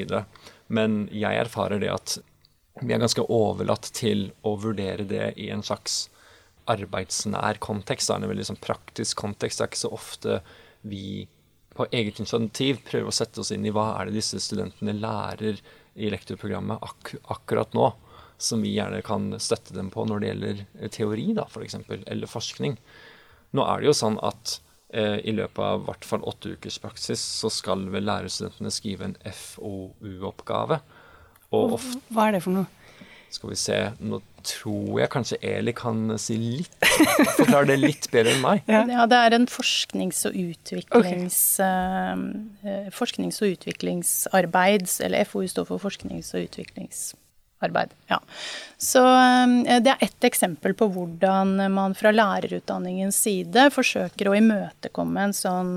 Men 0.73 1.03
jeg 1.13 1.37
erfarer 1.37 1.83
det 1.83 1.91
at 1.93 2.15
vi 2.81 2.95
er 2.95 3.03
ganske 3.03 3.21
overlatt 3.29 3.91
til 3.93 4.31
å 4.49 4.55
vurdere 4.63 5.05
det 5.05 5.27
i 5.37 5.51
en 5.53 5.63
slags 5.63 6.07
arbeidsnær 6.71 7.61
kontekst. 7.63 8.11
Er 8.11 8.23
en 8.23 8.31
veldig 8.31 8.49
sånn 8.51 8.63
praktisk 8.63 9.21
kontekst. 9.23 9.61
Det 9.61 9.67
er 9.67 9.73
ikke 9.73 9.85
så 9.85 9.95
ofte 9.95 10.41
vi 10.85 11.27
på 11.75 11.87
eget 11.91 12.21
initiativ 12.23 12.83
prøver 12.87 13.11
å 13.11 13.15
sette 13.15 13.43
oss 13.43 13.51
inn 13.55 13.65
i 13.67 13.73
hva 13.75 13.95
er 13.99 14.09
det 14.09 14.21
disse 14.21 14.39
studentene 14.43 14.95
lærer 14.95 15.59
i 15.95 16.11
lektorprogrammet 16.13 16.83
ak 16.83 17.15
akkurat 17.35 17.75
nå, 17.75 17.89
som 18.39 18.63
vi 18.63 18.75
gjerne 18.77 19.01
kan 19.07 19.33
støtte 19.43 19.75
dem 19.75 19.91
på 19.95 20.05
når 20.07 20.23
det 20.23 20.31
gjelder 20.31 20.61
eh, 20.63 20.91
teori, 20.93 21.27
da, 21.37 21.47
for 21.51 21.67
eksempel, 21.67 22.03
eller 22.11 22.31
forskning. 22.31 22.77
Nå 23.55 23.67
er 23.67 23.83
det 23.83 23.91
jo 23.91 23.97
sånn 23.97 24.19
at 24.27 24.59
eh, 24.95 25.19
i 25.23 25.35
løpet 25.35 25.63
av 25.63 25.87
hvert 25.89 26.07
fall 26.07 26.27
åtte 26.27 26.55
ukers 26.55 26.81
praksis 26.83 27.23
så 27.43 27.51
skal 27.53 27.87
vel 27.95 28.07
lærerstudentene 28.11 28.75
skrive 28.75 29.11
en 29.11 29.19
FoU-oppgave. 29.25 30.81
Og 31.55 31.79
Hva 32.11 32.29
er 32.29 32.37
det 32.37 32.45
for 32.47 32.55
noe? 32.55 33.07
Skal 33.35 33.51
vi 33.51 33.59
se, 33.59 33.79
nå 34.03 34.21
tror 34.47 35.01
jeg 35.01 35.11
kanskje 35.13 35.39
Eli 35.45 35.73
kan 35.77 36.15
si 36.21 36.37
litt, 36.39 36.87
forklare 37.39 37.69
det 37.73 37.79
litt 37.81 38.09
bedre 38.13 38.35
enn 38.35 38.43
meg. 38.45 38.63
Ja, 38.71 38.85
ja 38.91 39.07
det 39.11 39.19
er 39.19 39.37
en 39.39 39.49
forsknings- 39.51 40.25
og 40.29 40.37
utviklings... 40.39 41.39
Okay. 41.59 42.33
Uh, 42.65 42.89
forsknings- 42.95 43.41
og 43.45 43.57
utviklingsarbeid, 43.57 44.89
eller 45.07 45.29
FoU 45.29 45.47
står 45.51 45.69
for 45.69 45.83
forsknings- 45.83 46.33
og 46.37 46.47
utviklingsarbeid. 46.49 47.97
Ja. 48.13 48.21
Så 48.81 49.03
um, 49.03 49.59
det 49.65 49.95
er 49.95 50.05
ett 50.05 50.29
eksempel 50.29 50.77
på 50.79 50.91
hvordan 50.95 51.57
man 51.73 51.97
fra 51.99 52.13
lærerutdanningens 52.15 53.19
side 53.27 53.69
forsøker 53.75 54.31
å 54.31 54.39
imøtekomme 54.39 55.29
en 55.29 55.37
sånn 55.37 55.75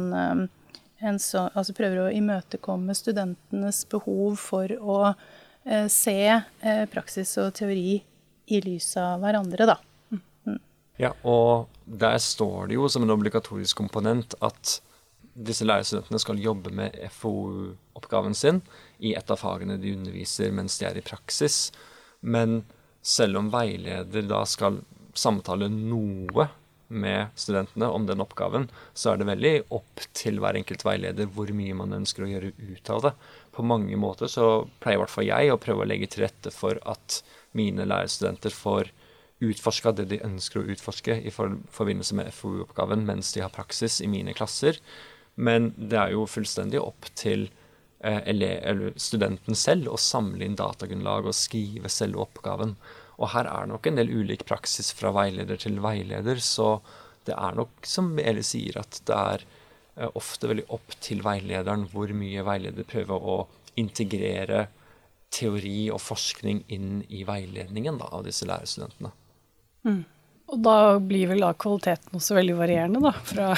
en 0.98 1.20
så, 1.22 1.44
altså 1.54 1.76
prøver 1.78 2.08
å 2.08 2.14
imøtekomme 2.14 2.96
studentenes 2.98 3.84
behov 3.92 4.40
for 4.42 4.72
å 4.82 5.02
Eh, 5.68 5.88
se 5.88 6.42
eh, 6.62 6.86
praksis 6.88 7.34
og 7.42 7.52
teori 7.58 8.00
i 8.48 8.62
lys 8.64 8.94
av 9.02 9.22
hverandre, 9.24 9.68
da. 9.70 9.78
Ja, 10.98 11.12
og 11.30 11.68
der 11.86 12.18
står 12.22 12.70
det 12.70 12.78
jo 12.80 12.88
som 12.90 13.06
en 13.06 13.14
obligatorisk 13.14 13.78
komponent 13.78 14.34
at 14.42 14.80
disse 15.38 15.66
lærerstudentene 15.68 16.20
skal 16.22 16.42
jobbe 16.42 16.72
med 16.74 16.96
FoU-oppgaven 17.14 18.34
sin 18.38 18.64
i 18.98 19.14
et 19.18 19.30
av 19.30 19.38
fagene 19.38 19.78
de 19.78 19.94
underviser 19.94 20.54
mens 20.56 20.80
de 20.80 20.88
er 20.90 20.98
i 20.98 21.06
praksis. 21.06 21.68
Men 22.22 22.64
selv 23.06 23.38
om 23.38 23.52
veileder 23.54 24.26
da 24.26 24.42
skal 24.50 24.82
samtale 25.18 25.70
noe 25.70 26.48
med 26.88 27.34
studentene 27.36 27.90
om 27.92 28.06
den 28.08 28.24
oppgaven, 28.24 28.70
så 28.98 29.12
er 29.12 29.20
det 29.20 29.28
veldig 29.30 29.56
opp 29.76 30.06
til 30.18 30.40
hver 30.42 30.58
enkelt 30.58 30.86
veileder 30.88 31.30
hvor 31.36 31.52
mye 31.54 31.76
man 31.78 31.94
ønsker 32.00 32.26
å 32.26 32.30
gjøre 32.32 32.54
ut 32.58 32.92
av 32.96 33.04
det. 33.06 33.14
På 33.54 33.66
mange 33.68 33.98
måter 34.00 34.32
så 34.32 34.66
pleier 34.82 34.98
i 34.98 35.04
hvert 35.04 35.14
fall 35.14 35.28
jeg 35.28 35.52
å 35.54 35.60
prøve 35.62 35.84
å 35.84 35.90
legge 35.90 36.10
til 36.10 36.26
rette 36.26 36.54
for 36.56 36.80
at 36.90 37.22
mine 37.56 37.86
lærerstudenter 37.88 38.54
får 38.54 38.92
utforska 39.44 39.94
det 39.94 40.08
de 40.12 40.24
ønsker 40.26 40.62
å 40.62 40.72
utforske 40.74 41.20
i 41.22 41.32
forbindelse 41.32 42.18
med 42.18 42.34
FoU-oppgaven 42.34 43.06
mens 43.06 43.32
de 43.36 43.44
har 43.44 43.54
praksis 43.54 44.00
i 44.02 44.10
mine 44.10 44.34
klasser. 44.38 44.80
Men 45.38 45.72
det 45.78 46.00
er 46.02 46.16
jo 46.16 46.26
fullstendig 46.30 46.82
opp 46.82 47.10
til 47.18 47.48
eh, 48.02 48.88
studenten 48.98 49.58
selv 49.58 49.94
å 49.94 50.00
samle 50.02 50.46
inn 50.46 50.58
datagrunnlag 50.58 51.30
og 51.30 51.38
skrive 51.38 51.92
selve 51.94 52.24
oppgaven. 52.26 52.74
Og 53.18 53.34
her 53.34 53.50
er 53.50 53.66
det 53.66 53.74
nok 53.74 53.90
en 53.90 54.00
del 54.02 54.14
ulik 54.14 54.46
praksis 54.50 54.90
fra 54.98 55.14
veileder 55.14 55.62
til 55.62 55.78
veileder, 55.82 56.42
så 56.42 56.80
det 57.28 57.36
er 57.38 57.58
nok, 57.58 57.86
som 57.86 58.14
Eli 58.22 58.44
sier, 58.46 58.80
at 58.82 59.02
det 59.06 59.18
er 59.18 59.46
eh, 59.46 60.10
ofte 60.18 60.50
veldig 60.50 60.68
opp 60.74 60.98
til 61.04 61.22
veilederen 61.26 61.86
hvor 61.92 62.14
mye 62.18 62.46
veileder 62.48 62.88
prøver 62.90 63.30
å 63.36 63.38
integrere 63.78 64.66
teori 65.34 65.90
og 65.92 66.02
forskning 66.02 66.64
inn 66.74 67.02
i 67.10 67.24
veiledningen 67.28 68.00
da, 68.00 68.10
av 68.16 68.26
disse 68.28 68.48
lærerstudentene. 68.48 69.12
Mm. 69.88 70.04
Og 70.48 70.60
da 70.64 70.78
blir 71.04 71.28
vel 71.32 71.44
da 71.44 71.52
kvaliteten 71.60 72.16
også 72.16 72.38
veldig 72.38 72.56
varierende, 72.58 73.02
da, 73.04 73.14
fra 73.28 73.52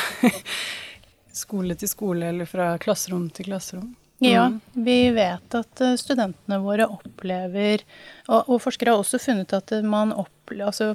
skole 1.44 1.78
til 1.80 1.92
skole 1.92 2.32
eller 2.34 2.50
fra 2.50 2.74
klasserom 2.82 3.28
til 3.34 3.52
klasserom? 3.52 3.92
Ja, 4.20 4.50
mm. 4.50 4.60
vi 4.74 4.98
vet 5.16 5.56
at 5.56 5.82
eh, 5.86 5.96
studentene 5.96 6.58
våre 6.60 6.90
opplever 6.92 7.86
Og, 8.28 8.50
og 8.52 8.58
forskere 8.60 8.92
har 8.92 9.00
også 9.00 9.16
funnet 9.24 9.54
at 9.56 9.72
man 9.88 10.12
opplever, 10.12 10.74
altså, 10.74 10.90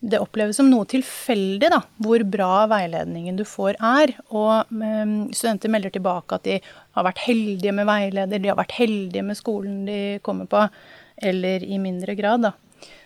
det 0.00 0.20
oppleves 0.20 0.56
som 0.56 0.70
noe 0.70 0.86
tilfeldig 0.88 1.68
da, 1.72 1.82
hvor 2.00 2.22
bra 2.24 2.64
veiledningen 2.70 3.36
du 3.36 3.44
får 3.48 3.76
er. 3.84 4.14
Og 4.32 4.70
um, 4.72 5.28
studenter 5.36 5.72
melder 5.72 5.92
tilbake 5.92 6.38
at 6.38 6.46
de 6.48 6.56
har 6.96 7.06
vært 7.06 7.20
heldige 7.26 7.74
med 7.76 7.88
veileder, 7.88 8.40
de 8.40 8.50
har 8.52 8.58
vært 8.58 8.78
heldige 8.78 9.24
med 9.26 9.38
skolen 9.38 9.84
de 9.88 10.00
kommer 10.24 10.48
på, 10.50 10.64
eller 11.20 11.64
i 11.66 11.76
mindre 11.82 12.16
grad, 12.16 12.48
da. 12.48 12.54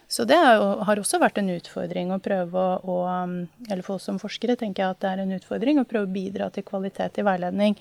Så 0.07 0.27
det 0.29 0.37
har 0.39 1.01
også 1.01 1.19
vært 1.19 1.41
en 1.41 1.49
utfordring 1.51 2.13
å 2.13 2.21
prøve 2.23 2.65
å 2.85 2.97
Eller 3.17 3.83
for 3.83 3.97
oss 3.97 4.05
som 4.07 4.21
forskere 4.21 4.55
tenker 4.61 4.85
jeg 4.85 4.93
at 4.93 5.01
det 5.01 5.11
er 5.11 5.23
en 5.23 5.33
utfordring 5.35 5.81
å 5.81 5.87
prøve 5.89 6.07
å 6.07 6.15
bidra 6.15 6.51
til 6.53 6.67
kvalitet 6.69 7.19
i 7.19 7.25
veiledning. 7.27 7.75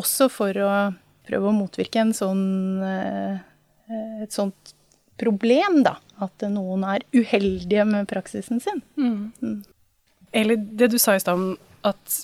Også 0.00 0.30
for 0.32 0.56
å 0.56 0.72
prøve 1.28 1.50
å 1.50 1.54
motvirke 1.54 2.02
sånn, 2.16 2.82
eh, 2.82 4.24
et 4.24 4.32
sånt 4.34 4.74
problem, 5.20 5.82
da. 5.84 5.98
At 6.20 6.44
noen 6.52 6.84
er 6.84 7.06
uheldige 7.16 7.86
med 7.88 8.08
praksisen 8.10 8.60
sin. 8.60 8.82
Mm. 8.96 9.30
Mm. 9.40 9.60
Eller 10.32 10.56
det 10.56 10.90
du 10.92 10.98
sa 11.00 11.16
i 11.16 11.22
stad 11.22 11.38
om 11.38 11.54
at, 11.86 12.18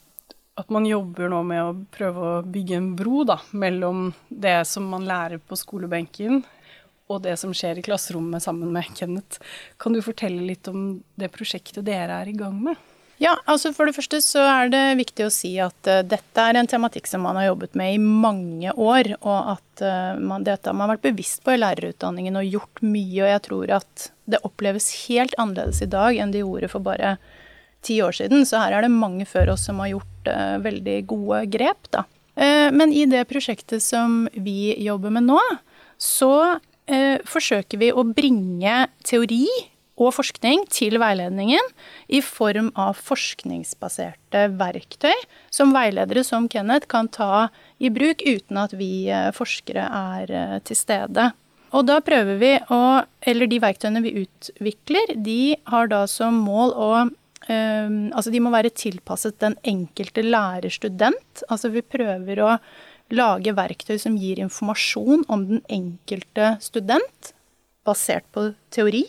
at, 0.55 0.69
man 0.71 0.87
jobber 0.87 1.31
nå 1.33 1.41
med 1.49 1.62
å 1.62 1.73
prøve 1.95 2.26
å 2.26 2.43
bygge 2.45 2.76
en 2.79 2.91
bro 2.99 3.25
da, 3.26 3.41
mellom 3.57 4.11
det 4.29 4.61
som 4.69 4.87
man 4.93 5.07
lærer 5.09 5.41
på 5.43 5.59
skolebenken, 5.59 6.45
og 7.07 7.23
det 7.23 7.37
som 7.41 7.55
skjer 7.55 7.81
i 7.81 7.87
klasserommet 7.87 8.43
sammen 8.43 8.73
med 8.75 8.91
Kenneth. 8.99 9.41
Kan 9.79 9.95
du 9.95 10.03
fortelle 10.05 10.43
litt 10.43 10.69
om 10.71 10.99
det 11.19 11.33
prosjektet 11.35 11.87
dere 11.87 12.21
er 12.23 12.31
i 12.31 12.37
gang 12.37 12.59
med? 12.69 12.79
Ja, 13.23 13.32
altså 13.49 13.73
For 13.73 13.88
det 13.88 13.96
første 13.96 14.18
så 14.25 14.42
er 14.44 14.70
det 14.73 14.82
viktig 14.99 15.25
å 15.25 15.32
si 15.32 15.54
at 15.62 15.88
uh, 15.88 16.02
dette 16.04 16.42
er 16.42 16.58
en 16.58 16.68
tematikk 16.68 17.08
som 17.08 17.25
man 17.25 17.38
har 17.40 17.49
jobbet 17.49 17.76
med 17.78 17.94
i 17.94 18.00
mange 18.02 18.73
år, 18.73 19.14
og 19.23 19.54
at 19.56 19.85
uh, 19.85 20.20
man, 20.20 20.44
dette 20.44 20.68
har 20.68 20.76
man 20.76 20.92
vært 20.92 21.06
bevisst 21.06 21.40
på 21.46 21.54
i 21.54 21.61
lærerutdanningen 21.62 22.37
og 22.37 22.50
gjort 22.58 22.82
mye. 22.85 23.23
Og 23.25 23.30
jeg 23.30 23.42
tror 23.49 23.73
at 23.78 24.08
det 24.28 24.42
oppleves 24.44 24.90
helt 25.06 25.37
annerledes 25.40 25.80
i 25.85 25.88
dag 25.90 26.18
enn 26.20 26.35
det 26.35 26.42
gjorde 26.44 26.70
for 26.73 26.85
bare 26.85 27.16
ti 27.87 28.00
år 28.04 28.18
siden. 28.18 28.44
Så 28.49 28.61
her 28.61 28.76
er 28.76 28.85
det 28.85 28.92
mange 28.92 29.25
før 29.28 29.54
oss 29.54 29.64
som 29.68 29.80
har 29.80 29.94
gjort 29.94 30.28
uh, 30.28 30.58
veldig 30.66 30.99
gode 31.08 31.44
grep, 31.56 31.88
da. 31.94 32.04
men 32.37 32.90
i 32.92 33.06
det 33.08 33.23
prosjektet 33.30 33.80
som 33.80 34.26
vi 34.35 34.75
jobber 34.85 35.14
med 35.14 35.25
nå, 35.30 35.40
så 35.96 36.58
forsøker 37.26 37.80
vi 37.80 37.88
å 37.90 38.04
bringe 38.04 38.75
teori 39.08 39.46
og 39.97 40.12
forskning 40.12 40.67
til 40.73 40.99
veiledningen 41.00 41.73
i 42.12 42.21
form 42.25 42.69
av 42.79 42.99
forskningsbaserte 43.00 44.47
verktøy 44.61 45.15
som 45.53 45.73
veiledere 45.75 46.25
som 46.26 46.49
Kenneth 46.53 46.88
kan 46.93 47.09
ta 47.09 47.49
i 47.81 47.91
bruk 47.93 48.23
uten 48.26 48.61
at 48.61 48.76
vi 48.76 49.09
eh, 49.09 49.33
forskere 49.37 49.88
er 49.88 50.33
eh, 50.33 50.57
til 50.69 50.79
stede. 50.79 51.31
Og 51.75 51.87
da 51.88 51.99
prøver 52.05 52.38
vi 52.41 52.53
å 52.73 52.83
Eller 53.26 53.49
de 53.50 53.59
verktøyene 53.61 54.00
vi 54.05 54.23
utvikler, 54.23 55.17
de 55.17 55.57
har 55.67 55.88
da 55.91 56.05
som 56.07 56.37
mål 56.47 56.75
å 56.79 56.91
um, 57.03 57.97
Altså 58.15 58.31
de 58.31 58.41
må 58.41 58.53
være 58.55 58.71
tilpasset 58.71 59.41
den 59.43 59.57
enkelte 59.67 60.23
lærerstudent. 60.23 61.43
Altså 61.50 61.73
vi 61.75 61.83
prøver 61.83 62.43
å 62.45 62.53
lage 63.11 63.55
verktøy 63.55 63.99
som 63.99 64.15
gir 64.19 64.38
informasjon 64.43 65.26
om 65.29 65.45
den 65.50 65.61
enkelte 65.71 66.55
student, 66.62 67.33
basert 67.87 68.26
på 68.35 68.53
teori 68.75 69.05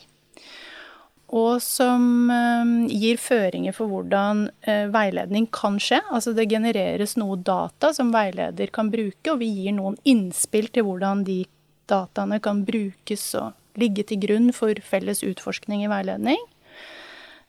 og 1.36 1.60
som 1.60 2.30
eh, 2.32 2.70
gir 2.96 3.20
føringer 3.20 3.76
for 3.76 3.92
hvordan 3.92 4.46
eh, 4.64 4.86
veiledning 4.94 5.50
kan 5.52 5.76
skje. 5.82 6.00
Altså 6.08 6.32
det 6.38 6.48
genereres 6.52 7.18
noe 7.20 7.36
data 7.36 7.92
som 7.96 8.14
veileder 8.16 8.72
kan 8.72 8.92
bruke, 8.94 9.34
og 9.34 9.42
vi 9.42 9.50
gir 9.52 9.76
noen 9.76 9.98
innspill 10.08 10.70
til 10.72 10.88
hvordan 10.88 11.26
de 11.28 11.42
dataene 11.88 12.40
kan 12.44 12.64
brukes 12.68 13.28
og 13.40 13.56
ligge 13.80 14.08
til 14.08 14.22
grunn 14.24 14.54
for 14.56 14.80
felles 14.84 15.24
utforskning 15.28 15.84
i 15.84 15.92
veiledning. 15.92 16.40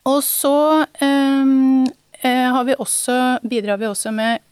Og 0.09 0.21
så 0.25 0.85
um, 1.03 1.87
vi 2.23 2.77
også, 2.79 3.17
bidrar 3.47 3.79
vi 3.81 3.89
også 3.89 4.13
med 4.15 4.45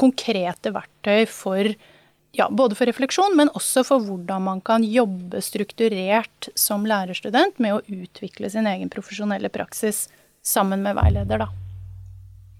konkrete 0.00 0.72
verktøy 0.74 1.24
for 1.30 1.72
ja, 2.34 2.48
både 2.50 2.74
for 2.74 2.90
refleksjon, 2.90 3.36
men 3.38 3.50
også 3.54 3.84
for 3.86 4.02
hvordan 4.02 4.42
man 4.48 4.60
kan 4.66 4.84
jobbe 4.86 5.40
strukturert 5.44 6.48
som 6.58 6.86
lærerstudent 6.88 7.60
med 7.62 7.76
å 7.76 7.82
utvikle 7.86 8.50
sin 8.50 8.66
egen 8.70 8.90
profesjonelle 8.92 9.50
praksis 9.54 10.08
sammen 10.44 10.82
med 10.84 10.98
veileder, 10.98 11.46
da. 11.46 11.48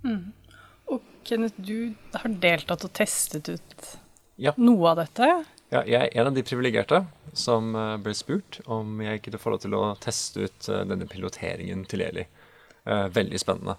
Mm. 0.05 0.33
Og 0.95 1.03
Kenneth, 1.27 1.59
du 1.59 1.95
har 2.15 2.39
deltatt 2.41 2.87
og 2.87 2.95
testet 2.95 3.51
ut 3.51 3.91
ja. 4.37 4.55
noe 4.57 4.93
av 4.93 5.03
dette? 5.03 5.31
Ja, 5.75 5.83
jeg 5.83 5.99
er 6.07 6.21
en 6.21 6.31
av 6.31 6.37
de 6.37 6.45
privilegerte 6.47 7.03
som 7.35 7.75
eh, 7.75 7.97
ble 8.03 8.15
spurt 8.15 8.61
om 8.71 9.01
jeg 9.03 9.25
kunne 9.25 9.41
få 9.43 9.55
lov 9.55 9.65
til 9.65 9.75
å 9.75 9.85
teste 9.99 10.47
ut 10.47 10.69
eh, 10.71 10.85
denne 10.87 11.09
piloteringen 11.11 11.83
til 11.91 12.05
Eli. 12.07 12.29
Eh, 12.85 13.07
veldig 13.11 13.41
spennende. 13.43 13.79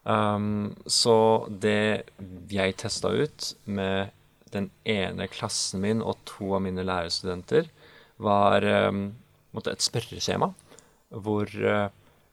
Um, 0.00 0.72
så 0.88 1.44
det 1.52 2.08
jeg 2.48 2.76
testa 2.80 3.12
ut 3.12 3.50
med 3.68 4.16
den 4.54 4.68
ene 4.88 5.28
klassen 5.30 5.82
min 5.84 6.02
og 6.02 6.18
to 6.28 6.54
av 6.56 6.64
mine 6.64 6.84
lærerstudenter 6.86 7.70
var 8.20 8.66
um, 8.90 9.10
et 9.60 9.84
spørreskjema 9.84 10.50
hvor 11.24 11.50
uh, 11.64 11.88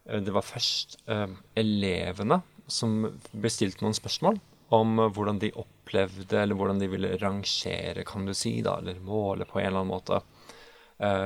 det 0.08 0.34
var 0.34 0.46
først 0.46 0.98
uh, 1.10 1.30
elevene 1.58 2.40
som 2.68 3.06
bestilte 3.32 3.84
noen 3.84 3.96
spørsmål 3.96 4.38
om 4.76 4.98
hvordan 5.16 5.38
de 5.40 5.48
opplevde, 5.56 6.36
eller 6.36 6.58
hvordan 6.58 6.82
de 6.82 6.90
ville 6.92 7.14
rangere, 7.22 8.04
kan 8.04 8.26
du 8.28 8.34
si, 8.36 8.58
da, 8.60 8.74
eller 8.82 8.98
måle 9.00 9.46
på 9.48 9.62
en 9.62 9.70
eller 9.70 9.80
annen 9.80 9.94
måte 9.94 10.18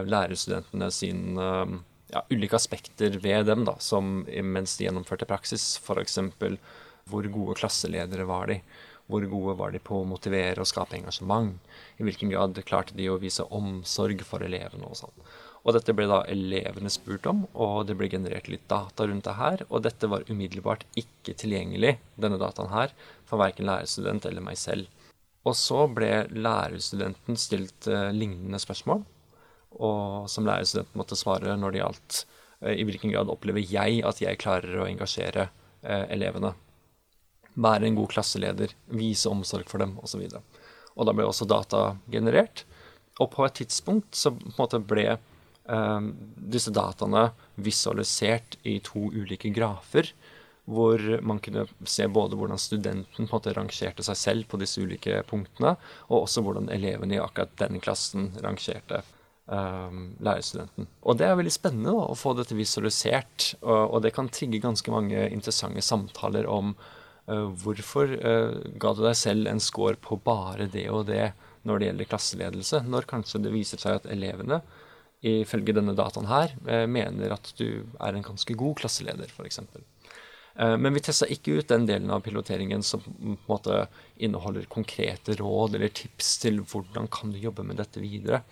lærerstudentene 0.06 0.90
sin 0.94 1.40
ja, 2.12 2.22
ulike 2.30 2.54
aspekter 2.54 3.16
ved 3.24 3.48
dem, 3.48 3.64
da, 3.66 3.74
som 3.82 4.20
mens 4.28 4.76
de 4.78 4.86
gjennomførte 4.86 5.26
praksis, 5.26 5.64
f.eks. 5.82 6.20
hvor 7.10 7.28
gode 7.34 7.56
klasseledere 7.58 8.28
var 8.28 8.52
de? 8.52 8.60
Hvor 9.10 9.24
gode 9.28 9.56
var 9.58 9.72
de 9.74 9.80
på 9.82 9.98
å 10.00 10.08
motivere 10.08 10.62
og 10.62 10.68
skape 10.70 10.96
engasjement? 10.98 11.56
I 11.98 12.06
hvilken 12.06 12.30
grad 12.32 12.60
klarte 12.68 12.96
de 12.96 13.08
å 13.10 13.18
vise 13.22 13.44
omsorg 13.50 14.22
for 14.26 14.44
elevene 14.46 14.88
og 14.88 14.98
sånn. 15.00 15.24
Og 15.62 15.76
dette 15.76 15.94
ble 15.94 16.08
da 16.10 16.22
elevene 16.30 16.90
spurt 16.90 17.26
om, 17.30 17.44
og 17.54 17.86
det 17.86 17.94
ble 17.98 18.08
generert 18.10 18.48
litt 18.50 18.64
data 18.70 19.06
rundt 19.06 19.28
det 19.28 19.36
her. 19.38 19.62
Og 19.68 19.84
dette 19.84 20.10
var 20.10 20.26
umiddelbart 20.30 20.84
ikke 20.98 21.36
tilgjengelig, 21.38 21.96
denne 22.18 22.40
dataen 22.40 22.72
her, 22.72 22.94
for 23.28 23.42
verken 23.42 23.68
lærerstudent 23.70 24.26
eller 24.26 24.42
meg 24.42 24.58
selv. 24.58 24.90
Og 25.46 25.54
så 25.58 25.86
ble 25.90 26.10
lærerstudenten 26.34 27.38
stilt 27.38 27.88
uh, 27.90 28.10
lignende 28.14 28.58
spørsmål, 28.62 29.02
og 29.82 30.28
som 30.30 30.46
lærerstudenten 30.46 30.98
måtte 30.98 31.18
svare 31.18 31.54
når 31.58 31.74
det 31.74 31.82
gjaldt 31.82 32.18
uh, 32.62 32.74
i 32.74 32.84
hvilken 32.86 33.14
grad 33.14 33.30
opplever 33.32 33.62
jeg 33.66 34.02
at 34.06 34.22
jeg 34.22 34.42
klarer 34.42 34.82
å 34.82 34.86
engasjere 34.90 35.48
uh, 35.48 36.04
elevene 36.10 36.54
være 37.54 37.88
en 37.88 37.98
god 37.98 38.12
klasseleder, 38.14 38.74
vise 38.92 39.30
omsorg 39.30 39.68
for 39.70 39.82
dem 39.82 39.96
osv. 40.02 40.24
Og, 40.28 40.60
og 40.96 41.08
da 41.08 41.14
ble 41.16 41.26
også 41.28 41.48
data 41.48 41.84
generert. 42.12 42.64
Og 43.20 43.30
på 43.34 43.44
et 43.46 43.58
tidspunkt 43.60 44.16
så 44.16 44.32
ble 44.32 45.06
eh, 45.12 46.10
disse 46.54 46.72
dataene 46.74 47.30
visualisert 47.60 48.56
i 48.64 48.78
to 48.84 49.10
ulike 49.12 49.52
grafer. 49.54 50.12
Hvor 50.72 51.00
man 51.26 51.40
kunne 51.42 51.64
se 51.90 52.06
både 52.06 52.38
hvordan 52.38 52.60
studenten 52.60 53.16
på 53.16 53.24
en 53.24 53.32
måte 53.32 53.54
rangerte 53.56 54.04
seg 54.06 54.18
selv 54.18 54.46
på 54.48 54.60
disse 54.62 54.78
ulike 54.78 55.24
punktene, 55.26 55.74
og 56.06 56.20
også 56.20 56.44
hvordan 56.46 56.70
elevene 56.70 57.16
i 57.16 57.20
akkurat 57.22 57.56
den 57.58 57.82
klassen 57.82 58.30
rangerte 58.44 59.00
um, 59.46 60.12
lærerstudenten. 60.22 60.86
Og 61.02 61.18
det 61.18 61.26
er 61.26 61.38
veldig 61.38 61.54
spennende 61.54 61.94
da, 61.94 62.06
å 62.06 62.18
få 62.18 62.34
dette 62.38 62.56
visualisert, 62.58 63.52
og, 63.60 63.80
og, 63.80 63.98
det 64.04 64.14
kan 64.16 64.30
trigge 64.32 64.62
ganske 64.62 64.94
mange 64.94 65.26
interessante 65.34 65.82
samtaler 65.84 66.46
om 66.46 66.76
hvorfor 67.26 68.10
uh, 68.18 68.56
ga 68.82 68.94
du 68.96 69.04
deg 69.04 69.18
selv 69.18 69.50
en 69.50 69.62
score 69.62 69.94
på 70.02 70.18
bare 70.24 70.66
det 70.72 70.88
og 70.90 71.06
det 71.10 71.32
når 71.62 71.78
det 71.78 71.86
gjelder 71.86 72.10
klasseledelse, 72.10 72.80
når 72.90 73.06
kanskje 73.10 73.44
det 73.44 73.52
viser 73.54 73.78
seg 73.78 74.00
at 74.00 74.08
elevene 74.10 74.58
ifølge 75.22 75.76
denne 75.76 75.94
dataen 75.94 76.26
her 76.26 76.56
uh, 76.66 76.86
mener 76.90 77.36
at 77.36 77.52
du 77.60 77.84
er 78.00 78.18
en 78.18 78.26
ganske 78.26 78.58
god 78.58 78.80
klasseleder, 78.82 79.30
f.eks. 79.30 79.62
Eh, 80.54 80.76
men 80.78 80.94
vi 80.94 81.00
testa 81.04 81.28
ikke 81.30 81.58
ut 81.60 81.70
den 81.70 81.86
delen 81.88 82.10
av 82.12 82.20
piloteringen 82.24 82.82
som 82.84 83.02
på 83.04 83.14
en 83.32 83.38
måte 83.48 83.78
inneholder 84.16 84.68
konkrete 84.72 85.36
råd 85.40 85.78
eller 85.78 85.92
tips 85.96 86.36
til 86.44 86.60
hvordan 86.60 87.08
kan 87.12 87.32
du 87.32 87.40
jobbe 87.40 87.64
med 87.66 87.80
dette 87.80 88.02
videre. 88.02 88.42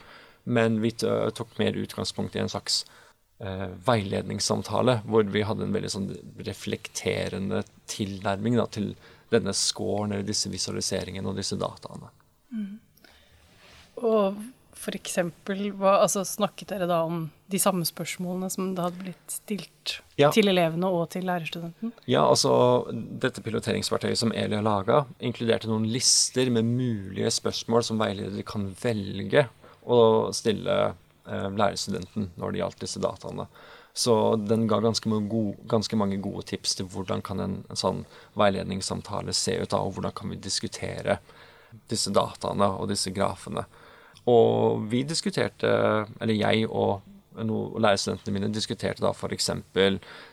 Men 0.44 0.80
vi 0.80 0.94
tok 0.96 1.58
mer 1.60 1.76
utgangspunkt 1.76 2.36
i 2.36 2.40
en 2.42 2.48
slags 2.48 2.82
eh, 3.44 3.68
veiledningssamtale, 3.86 5.00
hvor 5.04 5.28
vi 5.28 5.44
hadde 5.44 5.66
en 5.66 5.76
veldig 5.76 5.92
sånn 5.92 6.08
reflekterende 6.46 7.62
tilnærming 7.90 8.56
da, 8.60 8.68
til 8.70 8.92
denne 9.30 9.54
scoren 9.56 10.14
eller 10.14 10.26
disse 10.26 10.50
visualiseringene 10.50 11.30
og 11.30 11.38
disse 11.38 11.58
dataene. 11.60 12.10
Mm. 12.50 12.72
Og 14.00 14.40
for 14.80 14.96
eksempel, 14.96 15.66
hva, 15.76 15.98
altså 16.00 16.22
snakket 16.24 16.70
dere 16.72 16.86
da 16.88 17.02
om 17.04 17.26
de 17.52 17.58
samme 17.60 17.84
spørsmålene 17.84 18.48
som 18.52 18.70
det 18.76 18.84
hadde 18.86 19.02
blitt 19.02 19.34
stilt 19.34 19.96
ja. 20.16 20.30
til 20.32 20.48
elevene 20.48 20.88
og 20.88 21.10
til 21.12 21.26
lærerstudenten? 21.28 21.92
Ja, 22.08 22.22
altså 22.24 22.52
dette 22.92 23.44
piloteringsverktøyet 23.44 24.22
som 24.22 24.32
Eli 24.32 24.56
har 24.56 24.64
laga, 24.64 25.02
inkluderte 25.20 25.68
noen 25.68 25.84
lister 25.90 26.48
med 26.54 26.68
mulige 26.70 27.32
spørsmål 27.34 27.84
som 27.90 28.00
veiledere 28.00 28.46
kan 28.48 28.70
velge 28.80 29.44
å 29.84 30.00
stille 30.36 30.78
eh, 30.88 31.50
lærerstudenten 31.60 32.30
når 32.40 32.54
det 32.54 32.62
gjaldt 32.62 32.86
disse 32.86 33.04
dataene. 33.04 33.50
Så 34.00 34.14
den 34.40 34.64
ga 34.70 34.78
ganske 34.80 35.10
mange, 35.12 35.28
gode, 35.28 35.58
ganske 35.68 35.96
mange 35.98 36.16
gode 36.24 36.46
tips 36.48 36.78
til 36.78 36.88
hvordan 36.88 37.20
kan 37.26 37.42
en, 37.42 37.58
en 37.68 37.78
sånn 37.78 38.04
veiledningssamtale 38.38 39.34
se 39.36 39.58
ut, 39.60 39.68
da, 39.72 39.82
og 39.82 39.98
hvordan 39.98 40.14
kan 40.16 40.32
vi 40.32 40.40
diskutere 40.40 41.18
disse 41.90 42.12
dataene 42.14 42.70
og 42.78 42.88
disse 42.90 43.12
grafene. 43.14 43.66
Og 44.30 44.86
vi 44.90 45.02
diskuterte, 45.08 45.70
eller 46.20 46.36
jeg 46.38 46.68
og 46.68 47.02
lærerstudentene 47.40 48.34
mine 48.34 48.50
diskuterte 48.52 49.04
da 49.04 49.12
f.eks. 49.14 49.50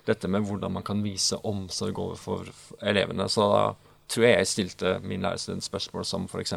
dette 0.07 0.31
med 0.31 0.47
hvordan 0.47 0.77
man 0.79 0.85
kan 0.85 1.03
vise 1.05 1.37
omsorg 1.47 1.99
overfor 1.99 2.49
elevene. 2.81 3.27
Så 3.29 3.47
da 3.51 3.65
tror 4.07 4.25
jeg 4.27 4.37
jeg 4.37 4.51
stilte 4.53 4.93
min 5.03 5.25
lærerstudent 5.25 5.67
spørsmål 5.67 6.05
som 6.05 6.27
f.eks.: 6.27 6.55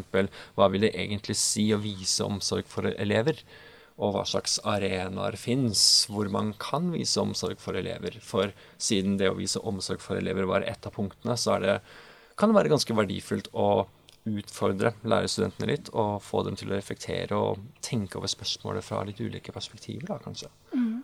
Hva 0.55 0.69
vil 0.71 0.87
det 0.87 0.95
egentlig 0.95 1.37
si 1.37 1.71
å 1.75 1.83
vise 1.83 2.25
omsorg 2.25 2.67
for 2.71 2.87
elever? 2.91 3.43
Og 4.01 4.15
hva 4.15 4.25
slags 4.25 4.57
arenaer 4.65 5.37
fins 5.37 5.83
hvor 6.09 6.31
man 6.33 6.55
kan 6.61 6.89
vise 6.95 7.21
omsorg 7.21 7.61
for 7.61 7.77
elever? 7.77 8.17
For 8.25 8.55
siden 8.81 9.19
det 9.21 9.29
å 9.29 9.37
vise 9.37 9.61
omsorg 9.61 10.01
for 10.01 10.17
elever 10.17 10.49
var 10.49 10.65
ett 10.65 10.89
av 10.89 10.97
punktene, 10.97 11.37
så 11.37 11.59
det, 11.61 11.79
kan 12.41 12.51
det 12.51 12.57
være 12.57 12.73
ganske 12.73 12.97
verdifullt 12.97 13.53
å 13.53 13.71
utfordre 14.29 14.95
lærerstudentene 15.09 15.69
litt 15.71 15.89
og 15.97 16.21
få 16.25 16.43
dem 16.45 16.57
til 16.59 16.73
å 16.73 16.77
reflektere 16.77 17.37
og 17.37 17.61
tenke 17.85 18.19
over 18.21 18.31
spørsmålet 18.31 18.85
fra 18.85 19.01
litt 19.09 19.21
ulike 19.21 19.53
perspektiver, 19.53 20.09
da, 20.11 20.19
kanskje. 20.21 20.51
Mm. 20.75 21.01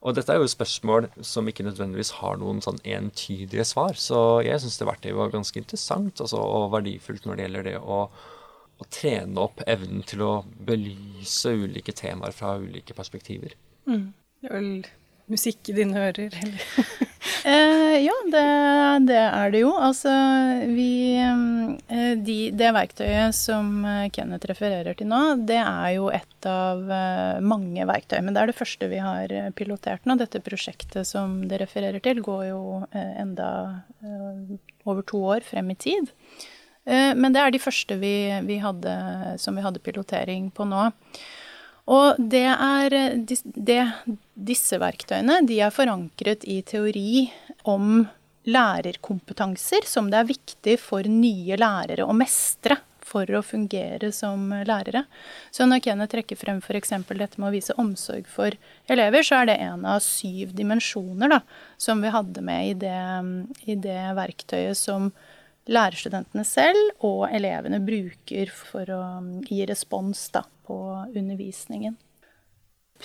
Og 0.00 0.16
dette 0.16 0.32
er 0.32 0.40
jo 0.40 0.48
spørsmål 0.48 1.10
som 1.26 1.48
ikke 1.50 1.66
nødvendigvis 1.66 2.14
har 2.22 2.38
noen 2.40 2.62
sånn 2.64 2.78
entydige 2.88 3.66
svar. 3.68 3.98
Så 4.00 4.40
jeg 4.46 4.62
syns 4.62 4.78
det 4.80 4.88
verktøyet 4.88 5.18
var 5.18 5.32
ganske 5.34 5.60
interessant 5.60 6.22
altså, 6.24 6.40
og 6.40 6.70
verdifullt 6.72 7.26
når 7.28 7.36
det 7.36 7.46
gjelder 7.46 7.66
det 7.68 7.74
å, 7.82 7.98
å, 8.80 8.88
trene 8.92 9.44
opp 9.44 9.62
evnen 9.66 10.02
til 10.08 10.24
å 10.24 10.32
belyse 10.66 11.52
ulike 11.52 11.94
temaer 11.96 12.34
fra 12.36 12.56
ulike 12.60 12.96
perspektiver. 12.96 13.54
Mm. 13.86 14.10
Det 14.40 14.50
er 14.50 14.56
vel 14.56 14.72
musikk 15.30 15.70
i 15.70 15.76
dine 15.76 16.08
ører, 16.08 16.34
eller? 16.42 16.66
Eh, 17.44 17.96
ja, 18.04 18.14
det, 18.32 18.40
det, 19.08 19.16
er 19.16 19.52
det 19.52 19.62
jo. 19.62 19.70
Altså, 19.80 20.10
vi 20.74 21.16
eh, 21.16 22.12
de, 22.20 22.36
Det 22.56 22.70
verktøyet 22.76 23.36
som 23.36 23.84
eh, 23.88 24.08
Kenneth 24.12 24.48
refererer 24.50 24.96
til 24.96 25.08
nå, 25.08 25.20
det 25.48 25.56
er 25.60 25.94
jo 25.96 26.10
et 26.12 26.48
av 26.48 26.84
eh, 26.84 27.40
mange 27.40 27.86
verktøy. 27.88 28.18
Men 28.24 28.36
det 28.36 28.42
er 28.42 28.52
det 28.52 28.58
første 28.58 28.90
vi 28.92 29.00
har 29.00 29.32
pilotert 29.56 30.04
nå. 30.08 30.18
Dette 30.20 30.42
prosjektet 30.44 31.08
som 31.08 31.40
det 31.48 31.62
refererer 31.62 32.02
til, 32.04 32.20
går 32.24 32.44
jo 32.50 32.62
enda 32.92 33.50
over 34.84 35.04
to 35.08 35.22
år 35.32 35.44
frem 35.46 35.72
i 35.72 35.78
tid. 35.80 36.12
Men 36.84 37.34
det 37.34 37.42
er 37.42 37.52
de 37.52 37.60
første 37.62 37.96
vi, 38.00 38.14
vi 38.46 38.56
hadde, 38.62 38.94
som 39.38 39.58
vi 39.58 39.64
hadde 39.64 39.82
pilotering 39.84 40.48
på 40.54 40.64
nå. 40.68 40.88
Og 41.90 42.20
det 42.32 42.46
er 42.46 42.96
det, 43.42 43.80
Disse 44.34 44.78
verktøyene 44.80 45.40
de 45.46 45.58
er 45.64 45.74
forankret 45.74 46.46
i 46.48 46.60
teori 46.66 47.26
om 47.68 48.06
lærerkompetanser 48.48 49.84
som 49.88 50.08
det 50.10 50.20
er 50.20 50.30
viktig 50.30 50.76
for 50.80 51.04
nye 51.04 51.58
lærere 51.60 52.06
å 52.08 52.16
mestre 52.16 52.78
for 53.10 53.26
å 53.34 53.42
fungere 53.42 54.12
som 54.14 54.52
lærere. 54.66 55.02
Så 55.50 55.66
når 55.66 55.82
Kenneth 55.84 56.14
trekker 56.14 56.38
frem 56.38 56.60
f.eks. 56.62 56.92
dette 57.08 57.40
med 57.40 57.48
å 57.48 57.54
vise 57.54 57.74
omsorg 57.80 58.28
for 58.30 58.54
elever, 58.90 59.26
så 59.26 59.40
er 59.40 59.50
det 59.50 59.58
en 59.64 59.84
av 59.88 59.98
syv 60.04 60.54
dimensjoner 60.54 61.32
da, 61.32 61.40
som 61.80 62.04
vi 62.04 62.12
hadde 62.14 62.44
med 62.46 62.68
i 62.68 62.76
det, 62.84 63.00
i 63.66 63.76
det 63.82 63.98
verktøyet 64.18 64.78
som 64.78 65.10
lærerstudentene 65.68 66.44
selv 66.46 67.04
og 67.06 67.26
elevene 67.28 67.80
bruker 67.84 68.52
for 68.54 68.88
å 68.94 69.02
gi 69.46 69.64
respons 69.68 70.28
da, 70.34 70.44
på 70.66 70.78
undervisningen. 71.10 71.98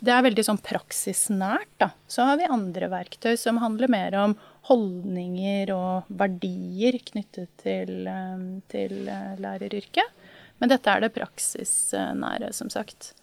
Det 0.03 0.11
er 0.11 0.25
veldig 0.25 0.43
sånn 0.43 0.59
praksisnært. 0.59 1.69
da. 1.79 1.91
Så 2.07 2.25
har 2.27 2.39
vi 2.39 2.49
andre 2.51 2.89
verktøy 2.91 3.37
som 3.39 3.61
handler 3.63 3.91
mer 3.91 4.15
om 4.19 4.35
holdninger 4.67 5.71
og 5.71 6.09
verdier 6.09 6.97
knyttet 7.11 7.51
til, 7.61 8.07
eh, 8.07 8.61
til 8.67 9.07
eh, 9.07 9.35
læreryrket. 9.39 10.25
Men 10.59 10.71
dette 10.71 10.89
er 10.91 11.01
det 11.01 11.13
praksisnære, 11.15 12.51
som 12.53 12.69
sagt. 12.69 13.13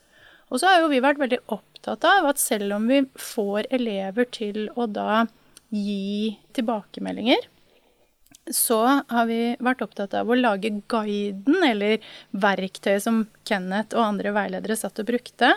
Og 0.53 0.61
så 0.61 0.69
har 0.69 0.83
jo 0.83 0.91
vi 0.93 1.01
vært 1.01 1.21
veldig 1.21 1.41
opptatt 1.49 2.05
av 2.05 2.29
at 2.29 2.41
selv 2.41 2.77
om 2.77 2.89
vi 2.89 3.03
får 3.17 3.69
elever 3.73 4.29
til 4.33 4.69
å 4.77 4.87
da 4.87 5.25
gi 5.73 6.37
tilbakemeldinger, 6.53 7.49
så 8.51 8.81
har 9.09 9.29
vi 9.29 9.55
vært 9.63 9.85
opptatt 9.85 10.15
av 10.19 10.31
å 10.31 10.39
lage 10.39 10.73
guiden, 10.91 11.63
eller 11.63 12.03
verktøyet 12.35 13.05
som 13.05 13.25
Kenneth 13.49 13.97
og 13.97 14.07
andre 14.07 14.35
veiledere 14.35 14.77
satt 14.79 14.99
og 15.03 15.09
brukte, 15.13 15.53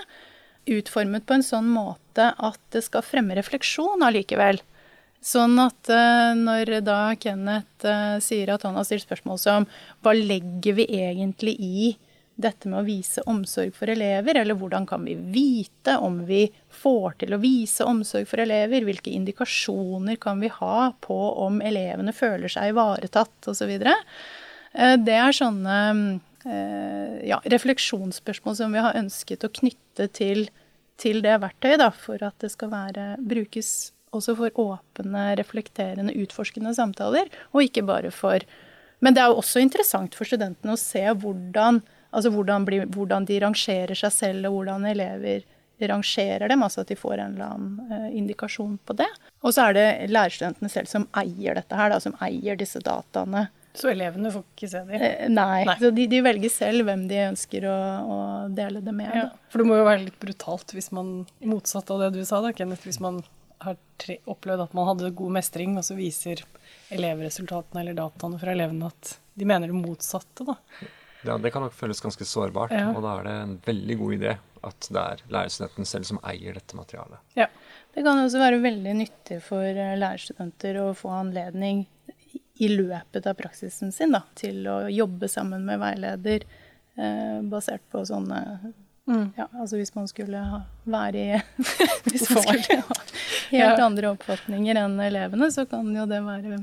utformet 0.70 1.26
på 1.26 1.38
en 1.38 1.46
sånn 1.46 1.68
måte 1.70 2.32
at 2.34 2.62
det 2.74 2.84
skal 2.86 3.06
fremme 3.06 3.38
refleksjon 3.38 4.06
allikevel. 4.06 4.62
Sånn 5.26 5.58
at 5.62 5.90
uh, 5.90 6.34
når 6.38 6.80
da 6.86 7.00
Kenneth 7.18 7.86
uh, 7.86 8.18
sier 8.22 8.52
at 8.54 8.66
han 8.66 8.78
har 8.78 8.86
stilt 8.86 9.06
spørsmål 9.06 9.42
som 9.42 9.66
hva 10.06 10.14
legger 10.14 10.78
vi 10.78 10.86
egentlig 11.00 11.56
i 11.58 11.94
dette 12.36 12.68
med 12.68 12.82
å 12.82 12.86
vise 12.88 13.24
omsorg 13.32 13.76
for 13.76 13.90
elever, 13.92 14.36
eller 14.42 14.58
hvordan 14.60 14.86
kan 14.88 15.06
vi 15.08 15.16
vite 15.16 15.96
om 16.04 16.20
vi 16.28 16.44
får 16.82 17.16
til 17.24 17.36
å 17.36 17.40
vise 17.40 17.88
omsorg 17.88 18.28
for 18.28 18.44
elever? 18.44 18.84
Hvilke 18.88 19.14
indikasjoner 19.16 20.20
kan 20.22 20.44
vi 20.44 20.52
ha 20.52 20.92
på 21.02 21.20
om 21.46 21.62
elevene 21.64 22.16
føler 22.16 22.52
seg 22.52 22.74
ivaretatt, 22.74 23.38
osv. 23.52 23.72
Eh, 23.72 24.98
det 25.00 25.16
er 25.16 25.40
sånne 25.40 25.80
eh, 26.44 27.18
ja, 27.32 27.40
refleksjonsspørsmål 27.56 28.60
som 28.60 28.76
vi 28.76 28.84
har 28.84 29.00
ønsket 29.00 29.48
å 29.48 29.54
knytte 29.62 30.12
til, 30.12 30.50
til 31.00 31.24
det 31.24 31.40
verktøyet, 31.44 31.80
da, 31.86 31.92
for 31.96 32.20
at 32.28 32.36
det 32.44 32.52
skal 32.52 32.74
være, 32.76 33.14
brukes 33.24 33.94
også 34.16 34.36
for 34.40 34.60
åpne, 34.60 35.32
reflekterende, 35.40 36.16
utforskende 36.24 36.76
samtaler, 36.76 37.32
og 37.54 37.68
ikke 37.68 37.88
bare 37.88 38.14
for 38.16 38.44
Men 39.04 39.14
det 39.14 39.22
er 39.22 39.28
jo 39.28 39.42
også 39.42 39.60
interessant 39.60 40.16
for 40.16 40.26
studentene 40.26 40.74
å 40.74 40.80
se 40.80 41.04
hvordan 41.04 41.82
Altså 42.16 42.32
hvordan, 42.32 42.66
blir, 42.68 42.88
hvordan, 42.96 43.28
de 43.28 43.42
rangerer 43.44 43.98
seg 44.00 44.14
selv, 44.16 44.48
og 44.50 44.60
hvordan 44.60 44.88
elever 44.88 45.44
rangerer 45.82 46.48
dem. 46.48 46.64
Altså 46.64 46.86
at 46.86 46.92
de 46.92 46.98
får 47.00 47.20
en 47.20 47.36
eller 47.36 47.52
annen 47.52 47.92
uh, 47.92 48.10
indikasjon 48.16 48.78
på 48.88 48.96
det. 49.02 49.10
Og 49.44 49.56
så 49.56 49.68
er 49.68 49.78
det 49.78 49.88
lærerstudentene 50.14 50.72
selv 50.72 50.90
som 50.92 51.08
eier 51.20 51.60
dette 51.60 51.78
her, 51.78 51.92
da, 51.92 52.00
som 52.04 52.16
eier 52.24 52.60
disse 52.60 52.80
dataene. 52.84 53.50
Så 53.76 53.90
elevene 53.92 54.32
får 54.32 54.44
ikke 54.54 54.70
se 54.72 54.82
dem? 54.88 55.02
Eh, 55.04 55.26
nei. 55.28 55.66
nei. 55.68 55.76
Så 55.82 55.92
de, 55.92 56.06
de, 56.08 56.22
velger 56.24 56.52
selv 56.54 56.88
hvem 56.88 57.08
de 57.10 57.18
ønsker 57.26 57.68
å, 57.68 57.76
å 58.08 58.20
dele 58.56 58.80
det 58.84 58.94
med. 58.96 59.12
Ja, 59.20 59.26
for 59.52 59.62
det 59.62 59.68
må 59.68 59.80
jo 59.82 59.88
være 59.88 60.06
litt 60.06 60.20
brutalt 60.22 60.72
hvis 60.76 60.94
man, 60.96 61.26
motsatt 61.44 61.92
av 61.92 62.06
det 62.06 62.14
du 62.16 62.22
sa, 62.24 62.40
da, 62.46 62.54
Kenneth, 62.56 62.88
hvis 62.88 63.02
man 63.04 63.20
har 63.66 63.76
tre, 64.00 64.22
opplevd 64.32 64.68
at 64.68 64.78
man 64.78 64.88
hadde 64.90 65.12
god 65.20 65.36
mestring, 65.40 65.76
og 65.80 65.84
så 65.88 65.98
viser 65.98 66.44
elevresultatene 66.96 67.84
eller 67.84 67.98
dataene 67.98 68.40
fra 68.40 68.56
elevene 68.56 68.92
at 68.92 69.18
de 69.36 69.48
mener 69.48 69.72
det 69.72 69.76
motsatte. 69.76 70.48
da. 70.48 70.56
Ja, 71.26 71.38
det 71.42 71.52
kan 71.54 71.62
nok 71.66 71.74
føles 71.74 72.02
ganske 72.04 72.26
sårbart, 72.28 72.72
Ja. 72.72 72.92
og 72.96 73.02
da 73.04 73.16
er 73.20 73.24
det 73.24 73.34
en 73.44 73.58
veldig 73.66 73.98
god 74.00 74.14
idé 74.20 74.38
at 74.66 74.88
det 74.92 75.02
er 75.02 75.24
lærerstudenten 75.30 75.86
selv 75.86 76.06
som 76.06 76.20
eier 76.24 76.54
dette 76.58 76.76
materialet. 76.78 77.20
Ja. 77.36 77.48
Det 77.96 78.04
kan 78.04 78.18
også 78.20 78.40
være 78.42 78.62
veldig 78.64 78.94
nyttig 78.98 79.42
for 79.46 79.64
eh, 79.64 79.96
lærerstudenter 79.98 80.80
å 80.82 80.94
få 80.98 81.10
anledning 81.16 81.86
i 82.60 82.68
løpet 82.72 83.26
av 83.28 83.36
praksisen 83.36 83.92
sin 83.92 84.12
da, 84.16 84.22
til 84.36 84.66
å 84.68 84.78
jobbe 84.92 85.28
sammen 85.32 85.66
med 85.68 85.80
veileder 85.80 86.44
eh, 86.98 87.42
basert 87.44 87.82
på 87.92 88.06
sånne 88.08 88.74
Mm. 89.06 89.34
ja, 89.38 89.46
altså 89.54 89.78
Hvis 89.78 89.92
man 89.94 90.08
skulle 90.10 90.40
ha, 90.42 90.64
være 90.90 91.14
i 91.22 91.42
Hvis 92.10 92.24
man 92.34 92.40
man 92.42 92.58
skulle 92.58 92.82
ha 92.82 92.96
helt 93.52 93.78
Ja. 93.78 93.86
andre 93.86 94.10
oppfatninger 94.16 94.80
enn 94.82 94.96
elevene, 95.00 95.52
så 95.54 95.68
kan 95.70 95.92
jo 95.94 96.08
det 96.10 96.24
være 96.26 96.56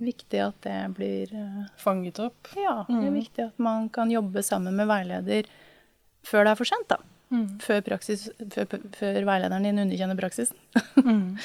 viktig 0.00 0.40
at 0.44 0.58
det 0.66 0.76
blir 0.96 1.32
eh, 1.34 1.66
Fanget 1.80 2.18
opp. 2.20 2.48
Ja, 2.56 2.84
det 2.88 2.96
er 3.02 3.10
Mm. 3.10 3.18
viktig 3.20 3.44
at 3.46 3.58
man 3.58 3.88
kan 3.88 4.10
jobbe 4.10 4.42
sammen 4.42 4.76
med 4.76 4.86
veileder 4.88 5.46
før 6.26 6.44
det 6.44 6.50
er 6.52 6.58
for 6.58 6.64
sent, 6.68 6.88
da. 6.88 6.96
Mm. 7.30 7.58
Før, 7.60 7.80
praksis, 7.82 8.28
før, 8.50 8.66
før 8.94 9.20
veilederen 9.26 9.62
din 9.66 9.78
underkjenner 9.84 10.18
praksisen. 10.18 10.56
Mm. 10.96 11.38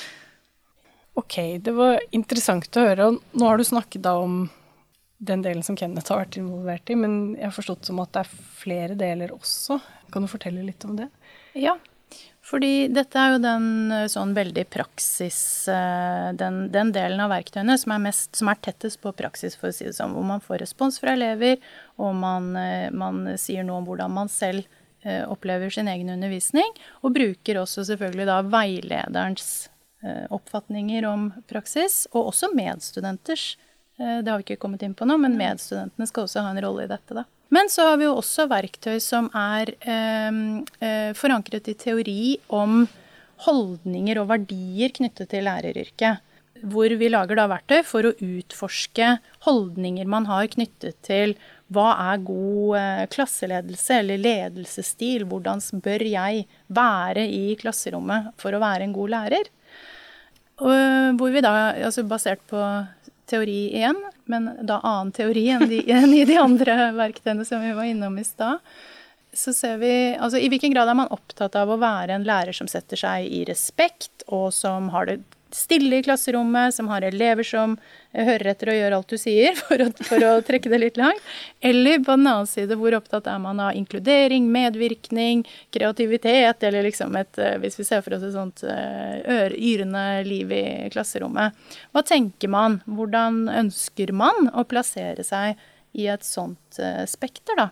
Ok, 1.14 1.36
det 1.60 1.74
var 1.76 2.00
interessant 2.16 2.78
å 2.80 2.86
høre. 2.88 3.08
og 3.12 3.18
Nå 3.36 3.46
har 3.50 3.58
du 3.60 3.64
snakket 3.68 4.02
da 4.06 4.14
om 4.22 4.46
den 5.22 5.42
delen 5.44 5.62
som 5.64 5.76
Kenneth 5.78 6.10
har 6.10 6.22
vært 6.24 6.38
involvert 6.40 6.90
i, 6.90 6.96
men 6.96 7.36
jeg 7.36 7.46
har 7.50 7.54
forstått 7.54 7.86
som 7.86 8.00
at 8.02 8.14
det 8.16 8.24
er 8.24 8.32
flere 8.62 8.96
deler 8.98 9.34
også. 9.36 9.78
Kan 10.12 10.24
du 10.26 10.30
fortelle 10.32 10.64
litt 10.66 10.86
om 10.88 10.96
det? 10.98 11.10
Ja, 11.60 11.76
fordi 12.52 12.90
dette 12.92 13.20
er 13.20 13.36
jo 13.36 13.42
den 13.44 13.68
eh, 13.94 14.08
sånn 14.12 14.34
veldig 14.36 14.66
praksis 14.74 15.40
eh, 15.72 16.32
Den, 16.36 16.66
den 16.74 16.92
delen 16.96 17.22
av 17.24 17.32
verktøyene 17.32 17.78
som 17.80 17.94
er, 17.96 18.02
mest, 18.10 18.34
som 18.36 18.50
er 18.52 18.60
tettest 18.66 19.00
på 19.04 19.14
praksis, 19.16 19.56
for 19.60 19.70
å 19.70 19.76
si 19.76 19.88
det 19.88 19.96
sånn. 19.96 20.16
Hvor 20.18 20.26
man 20.28 20.44
får 20.44 20.64
respons 20.66 21.00
fra 21.00 21.14
elever, 21.16 21.62
og 22.02 22.16
man, 22.18 22.52
eh, 22.60 22.90
man 22.92 23.24
sier 23.40 23.64
noe 23.68 23.82
om 23.82 23.90
hvordan 23.90 24.16
man 24.20 24.32
selv 24.32 24.68
opplever 25.02 25.72
sin 25.74 25.88
egen 25.90 26.12
undervisning. 26.14 26.76
Og 27.02 27.16
bruker 27.16 27.58
også 27.58 27.88
selvfølgelig 27.88 28.28
da 28.30 28.36
veilederens 28.46 29.48
oppfatninger 30.30 31.08
om 31.10 31.24
praksis, 31.50 32.04
og 32.12 32.30
også 32.30 32.52
medstudenters. 32.54 33.56
Det 33.98 34.30
har 34.30 34.38
vi 34.38 34.46
ikke 34.46 34.60
kommet 34.62 34.86
inn 34.86 34.94
på 34.94 35.08
nå, 35.10 35.18
men 35.24 35.40
medstudentene 35.42 36.06
skal 36.06 36.28
også 36.28 36.46
ha 36.46 36.54
en 36.54 36.62
rolle 36.62 36.86
i 36.86 36.92
dette. 36.92 37.18
da. 37.18 37.26
Men 37.52 37.70
så 37.70 37.90
har 37.90 38.00
vi 38.00 38.08
jo 38.08 38.16
også 38.16 38.48
verktøy 38.48 38.98
som 39.04 39.28
er 39.36 39.74
eh, 39.84 40.42
eh, 40.80 41.12
forankret 41.20 41.68
i 41.68 41.76
teori 41.76 42.22
om 42.48 42.86
holdninger 43.46 44.22
og 44.22 44.30
verdier 44.30 44.94
knyttet 44.96 45.34
til 45.34 45.48
læreryrket. 45.50 46.22
Hvor 46.72 46.94
vi 46.94 47.10
lager 47.10 47.40
da 47.40 47.48
verktøy 47.50 47.82
for 47.88 48.06
å 48.06 48.14
utforske 48.14 49.16
holdninger 49.48 50.08
man 50.08 50.28
har 50.30 50.48
knyttet 50.54 51.00
til 51.04 51.36
hva 51.72 51.90
er 52.12 52.24
god 52.28 52.78
eh, 52.80 53.04
klasseledelse 53.12 54.00
eller 54.00 54.22
ledelsesstil? 54.22 55.26
Hvordan 55.28 55.64
bør 55.84 56.04
jeg 56.08 56.46
være 56.72 57.26
i 57.28 57.56
klasserommet 57.60 58.32
for 58.40 58.54
å 58.56 58.64
være 58.64 58.88
en 58.88 58.96
god 58.96 59.14
lærer? 59.16 59.52
Og 60.62 60.72
eh, 60.72 61.12
hvor 61.20 61.34
vi 61.34 61.44
da, 61.44 61.54
altså 61.88 62.06
basert 62.08 62.44
på 62.52 62.60
teori 63.32 63.60
igjen, 63.72 63.98
men 64.32 64.50
da 64.68 64.82
annen 64.84 65.14
teori 65.16 65.48
enn, 65.54 65.68
de, 65.72 65.82
enn 65.92 66.14
i 66.16 66.26
de 66.28 66.38
andre 66.42 66.92
verktøyene 66.98 67.48
som 67.48 67.64
vi 67.64 67.74
var 67.78 67.90
innom 67.90 68.18
i 68.20 68.26
stad, 68.28 68.60
så 69.34 69.54
ser 69.56 69.78
vi 69.80 69.92
altså 70.20 70.40
i 70.42 70.50
hvilken 70.52 70.74
grad 70.76 70.90
er 70.92 70.98
man 71.00 71.12
opptatt 71.14 71.56
av 71.56 71.72
å 71.72 71.80
være 71.80 72.18
en 72.18 72.28
lærer 72.28 72.56
som 72.56 72.68
setter 72.68 73.00
seg 73.00 73.28
i 73.32 73.46
respekt, 73.48 74.26
og 74.28 74.50
som 74.56 74.92
har 74.92 75.08
det 75.08 75.22
stille 75.56 76.00
i 76.00 76.04
klasserommet, 76.06 76.76
som 76.76 76.88
har 76.92 77.06
elever 77.06 77.46
som 77.48 77.78
hører 78.12 78.52
etter 78.52 78.72
og 78.72 78.78
gjør 78.78 78.96
alt 78.98 79.14
du 79.14 79.18
sier, 79.20 79.58
for 79.68 79.84
å, 79.84 79.88
for 80.08 80.26
å 80.28 80.32
trekke 80.46 80.72
det 80.72 80.80
litt 80.82 81.00
langt. 81.02 81.26
Eller 81.60 82.00
på 82.04 82.16
den 82.16 82.30
annen 82.30 82.50
side, 82.50 82.78
hvor 82.80 82.96
opptatt 82.98 83.30
er 83.32 83.42
man 83.44 83.62
av 83.64 83.76
inkludering, 83.78 84.48
medvirkning, 84.52 85.44
kreativitet, 85.74 86.64
eller 86.68 86.88
liksom 86.88 87.18
et 87.20 87.42
eh, 87.42 87.58
Hvis 87.62 87.80
vi 87.80 87.88
ser 87.88 88.02
for 88.06 88.18
oss 88.18 88.26
et 88.28 88.36
sånt 88.36 88.64
eh, 88.68 89.20
ør, 89.22 89.56
yrende 89.58 90.06
liv 90.28 90.52
i 90.56 90.64
klasserommet. 90.94 91.58
Hva 91.92 92.06
tenker 92.08 92.52
man? 92.52 92.82
Hvordan 92.86 93.46
ønsker 93.52 94.14
man 94.16 94.50
å 94.54 94.66
plassere 94.68 95.24
seg 95.28 95.60
i 95.98 96.08
et 96.12 96.26
sånt 96.26 96.80
eh, 96.80 97.06
spekter, 97.10 97.60
da? 97.60 97.72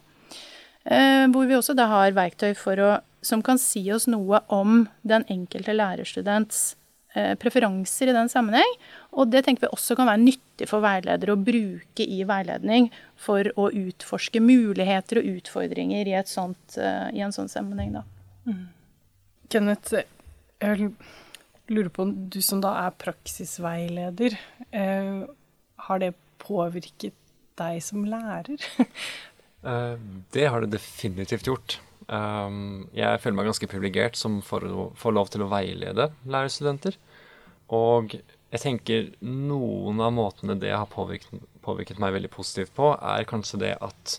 Eh, 0.90 1.28
hvor 1.30 1.46
vi 1.46 1.58
også 1.58 1.76
da 1.78 1.90
har 1.92 2.16
verktøy 2.18 2.54
for 2.58 2.80
å, 2.82 2.92
som 3.22 3.44
kan 3.46 3.60
si 3.62 3.84
oss 3.94 4.08
noe 4.10 4.42
om 4.48 4.88
den 5.08 5.26
enkelte 5.30 5.76
lærerstudents 5.76 6.62
eh, 6.74 6.79
preferanser 7.14 8.12
i 8.12 8.14
den 8.16 8.30
sammenheng. 8.30 8.74
Og 9.18 9.32
det 9.32 9.44
tenker 9.46 9.66
vi 9.66 9.72
også 9.74 9.96
kan 9.98 10.10
være 10.10 10.22
nyttig 10.22 10.68
for 10.70 10.84
veiledere 10.84 11.34
å 11.34 11.42
bruke 11.42 12.06
i 12.06 12.20
veiledning 12.28 12.90
for 13.20 13.50
å 13.58 13.70
utforske 13.74 14.42
muligheter 14.44 15.22
og 15.22 15.32
utfordringer 15.40 16.08
i, 16.08 16.14
et 16.20 16.30
sånt, 16.30 16.78
eh, 16.78 17.10
i 17.18 17.24
en 17.26 17.34
sånn 17.36 17.50
sammenheng. 17.50 17.98
Da. 17.98 18.04
Kenneth, 19.50 19.94
jeg 20.62 20.92
lurer 21.70 21.90
på 21.94 22.06
om 22.06 22.14
du 22.30 22.42
som 22.46 22.62
da 22.62 22.76
er 22.86 22.98
praksisveileder, 23.02 24.38
eh, 24.72 25.24
har 25.90 26.00
det 26.00 26.14
påvirket 26.40 27.18
deg 27.60 27.82
som 27.84 28.06
lærer? 28.06 28.58
Eh, 29.60 29.98
Det 30.32 30.46
har 30.48 30.62
det 30.64 30.70
definitivt 30.72 31.44
gjort. 31.50 31.74
Um, 32.10 32.90
Jeg 32.96 33.22
føler 33.22 33.38
meg 33.38 33.50
ganske 33.52 33.70
privilegert 33.70 34.18
som 34.18 34.40
får, 34.42 34.66
får 34.98 35.14
lov 35.14 35.30
til 35.30 35.46
å 35.46 35.50
veilede 35.52 36.10
lærerstudenter. 36.26 36.98
Og 37.76 38.18
jeg 38.50 38.64
tenker 38.64 39.12
noen 39.22 40.02
av 40.02 40.14
måtene 40.18 40.58
det 40.58 40.74
har 40.74 40.90
påvirket, 40.90 41.44
påvirket 41.62 42.02
meg 42.02 42.16
veldig 42.16 42.32
positivt 42.34 42.74
på, 42.78 42.96
er 42.98 43.28
kanskje 43.30 43.62
det 43.62 43.76
at 43.86 44.18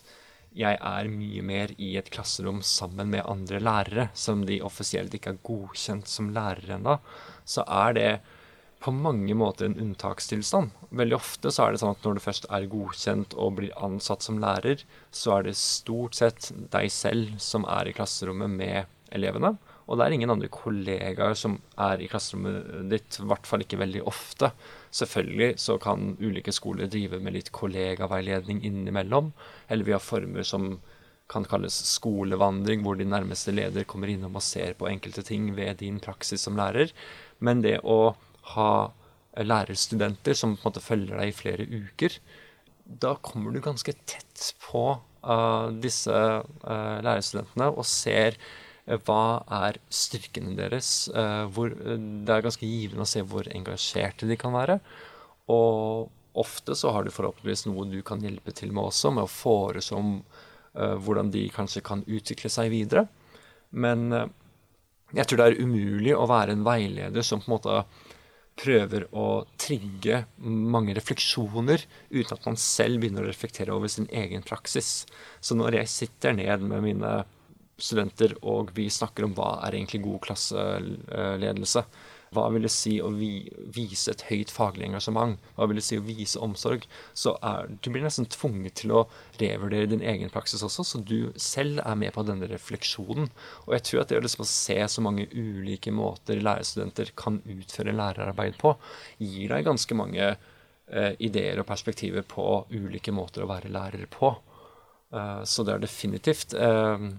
jeg 0.55 0.75
er 0.75 1.07
mye 1.11 1.43
mer 1.47 1.71
i 1.79 1.93
et 1.99 2.09
klasserom 2.11 2.59
sammen 2.63 3.11
med 3.11 3.27
andre 3.27 3.59
lærere, 3.63 4.07
som 4.15 4.43
de 4.47 4.59
offisielt 4.63 5.13
ikke 5.15 5.35
er 5.35 5.43
godkjent 5.47 6.07
som 6.11 6.31
lærere 6.35 6.75
ennå. 6.75 6.97
Så 7.47 7.63
er 7.67 7.95
det 7.95 8.09
på 8.81 8.91
mange 8.95 9.35
måter 9.37 9.67
en 9.67 9.77
unntakstilstand. 9.79 10.71
Veldig 10.89 11.17
ofte 11.17 11.51
så 11.53 11.65
er 11.65 11.73
det 11.73 11.81
sånn 11.83 11.93
at 11.93 12.05
når 12.05 12.17
du 12.17 12.23
først 12.23 12.47
er 12.49 12.69
godkjent 12.71 13.35
og 13.37 13.59
blir 13.59 13.75
ansatt 13.77 14.25
som 14.25 14.39
lærer, 14.41 14.81
så 15.13 15.37
er 15.37 15.45
det 15.47 15.59
stort 15.59 16.17
sett 16.17 16.49
deg 16.73 16.89
selv 16.93 17.35
som 17.41 17.67
er 17.69 17.91
i 17.91 17.93
klasserommet 17.95 18.49
med 18.49 18.89
elevene. 19.13 19.53
Og 19.85 19.99
det 19.99 20.05
er 20.05 20.15
ingen 20.15 20.31
andre 20.33 20.49
kollegaer 20.51 21.35
som 21.37 21.57
er 21.83 22.01
i 22.01 22.07
klasserommet 22.09 22.87
ditt, 22.89 23.19
i 23.19 23.27
hvert 23.27 23.49
fall 23.49 23.65
ikke 23.65 23.81
veldig 23.81 24.05
ofte. 24.09 24.51
Selvfølgelig 24.95 25.51
så 25.61 25.77
kan 25.81 26.15
ulike 26.21 26.53
skoler 26.55 26.89
drive 26.89 27.19
med 27.21 27.35
litt 27.35 27.51
kollegaveiledning 27.55 28.63
innimellom, 28.65 29.33
eller 29.67 29.87
vi 29.87 29.95
har 29.95 30.03
former 30.03 30.47
som 30.47 30.73
kan 31.31 31.45
kalles 31.47 31.75
skolevandring, 31.87 32.81
hvor 32.83 32.97
din 32.99 33.11
nærmeste 33.13 33.53
leder 33.55 33.85
kommer 33.87 34.09
innom 34.11 34.35
og 34.35 34.43
ser 34.43 34.73
på 34.79 34.89
enkelte 34.89 35.23
ting 35.27 35.51
ved 35.55 35.79
din 35.79 36.01
praksis 36.03 36.43
som 36.47 36.57
lærer. 36.59 36.91
Men 37.39 37.63
det 37.63 37.77
å 37.87 38.15
ha 38.55 38.71
lærerstudenter 39.39 40.35
som 40.35 40.55
på 40.55 40.65
en 40.65 40.69
måte 40.71 40.83
følger 40.83 41.19
deg 41.19 41.31
i 41.31 41.35
flere 41.35 41.67
uker, 41.67 42.17
da 42.85 43.15
kommer 43.23 43.53
du 43.53 43.61
ganske 43.63 43.93
tett 44.09 44.51
på 44.65 44.83
uh, 44.97 45.67
disse 45.83 46.11
uh, 46.11 46.97
lærerstudentene 47.05 47.69
og 47.71 47.87
ser 47.87 48.35
uh, 48.35 48.97
hva 49.07 49.43
er 49.61 49.79
styrkene 49.93 50.57
deres. 50.57 51.07
hvor, 51.53 51.71
det 51.71 52.33
er 52.33 52.43
ganske 52.43 52.67
givende 52.67 53.05
å 53.05 53.09
se 53.09 53.21
hvor 53.23 53.47
engasjerte 53.47 54.27
de 54.27 54.35
kan 54.39 54.51
være. 54.55 54.79
Og 55.53 56.09
ofte 56.41 56.75
så 56.75 56.91
har 56.91 57.05
du 57.05 57.13
forhåpentligvis 57.13 57.67
noe 57.69 57.87
du 57.87 58.01
kan 58.03 58.23
hjelpe 58.23 58.51
til 58.55 58.73
med 58.73 58.89
også, 58.89 59.13
med 59.15 59.27
å 59.27 59.31
foreslå 59.31 59.99
om 59.99 60.13
hvordan 60.71 61.31
de 61.31 61.45
kanskje 61.51 61.83
kan 61.83 62.03
utvikle 62.07 62.49
seg 62.51 62.71
videre. 62.71 63.05
Men 63.71 64.09
jeg 64.11 65.27
tror 65.27 65.39
det 65.39 65.47
er 65.49 65.63
umulig 65.63 66.13
å 66.15 66.27
være 66.31 66.55
en 66.55 66.63
veileder 66.63 67.25
som 67.27 67.43
på 67.43 67.49
en 67.49 67.55
måte 67.57 67.81
prøver 68.59 69.07
å 69.15 69.43
trigge 69.59 70.23
mange 70.43 70.93
refleksjoner 70.97 71.85
uten 72.11 72.33
at 72.35 72.47
man 72.49 72.59
selv 72.59 73.01
begynner 73.01 73.25
å 73.25 73.31
reflektere 73.31 73.73
over 73.73 73.91
sin 73.91 74.09
egen 74.11 74.43
praksis. 74.45 75.05
Så 75.41 75.57
når 75.57 75.79
jeg 75.79 75.93
sitter 75.93 76.35
ned 76.37 76.65
med 76.67 76.85
mine 76.85 77.13
studenter 77.81 78.35
og 78.45 78.73
vi 78.77 78.89
snakker 78.93 79.25
om 79.25 79.35
hva 79.37 79.55
er 79.65 79.77
egentlig 79.77 80.03
god 80.03 80.19
klasseledelse, 80.27 81.85
hva 82.31 82.45
vil 82.53 82.63
det 82.63 82.71
si 82.71 82.93
å 83.03 83.09
vi, 83.11 83.43
vise 83.75 84.13
et 84.13 84.21
høyt 84.29 84.51
faglig 84.55 84.85
engasjement? 84.87 85.35
Hva 85.57 85.65
vil 85.67 85.81
det 85.81 85.83
si 85.83 85.97
å 85.99 86.03
vise 86.05 86.39
omsorg? 86.39 86.85
Så 87.11 87.33
er, 87.43 87.67
du 87.83 87.89
blir 87.91 88.05
nesten 88.05 88.29
tvunget 88.31 88.77
til 88.79 88.93
å 88.95 89.01
revurdere 89.41 89.89
din 89.91 90.05
egen 90.13 90.31
praksis 90.31 90.63
også, 90.63 90.85
så 90.87 91.01
du 91.03 91.33
selv 91.35 91.81
er 91.83 91.99
med 91.99 92.15
på 92.15 92.23
denne 92.23 92.47
refleksjonen. 92.47 93.27
Og 93.65 93.75
jeg 93.75 93.85
tror 93.89 94.03
at 94.03 94.13
det 94.13 94.21
å 94.21 94.23
liksom 94.23 94.47
se 94.47 94.79
så 94.95 95.03
mange 95.03 95.27
ulike 95.33 95.91
måter 95.91 96.39
lærerstudenter 96.39 97.11
kan 97.19 97.41
utføre 97.43 97.97
lærerarbeid 97.99 98.55
på, 98.63 98.77
gir 99.19 99.51
deg 99.51 99.67
ganske 99.67 99.99
mange 99.99 100.31
eh, 100.31 101.11
ideer 101.19 101.59
og 101.59 101.67
perspektiver 101.67 102.23
på 102.23 102.47
ulike 102.71 103.11
måter 103.11 103.43
å 103.43 103.51
være 103.51 103.75
lærer 103.75 104.07
på. 104.07 104.31
Eh, 105.11 105.43
så 105.43 105.67
det 105.67 105.75
har 105.75 105.83
definitivt 105.83 106.55
eh, 106.55 107.09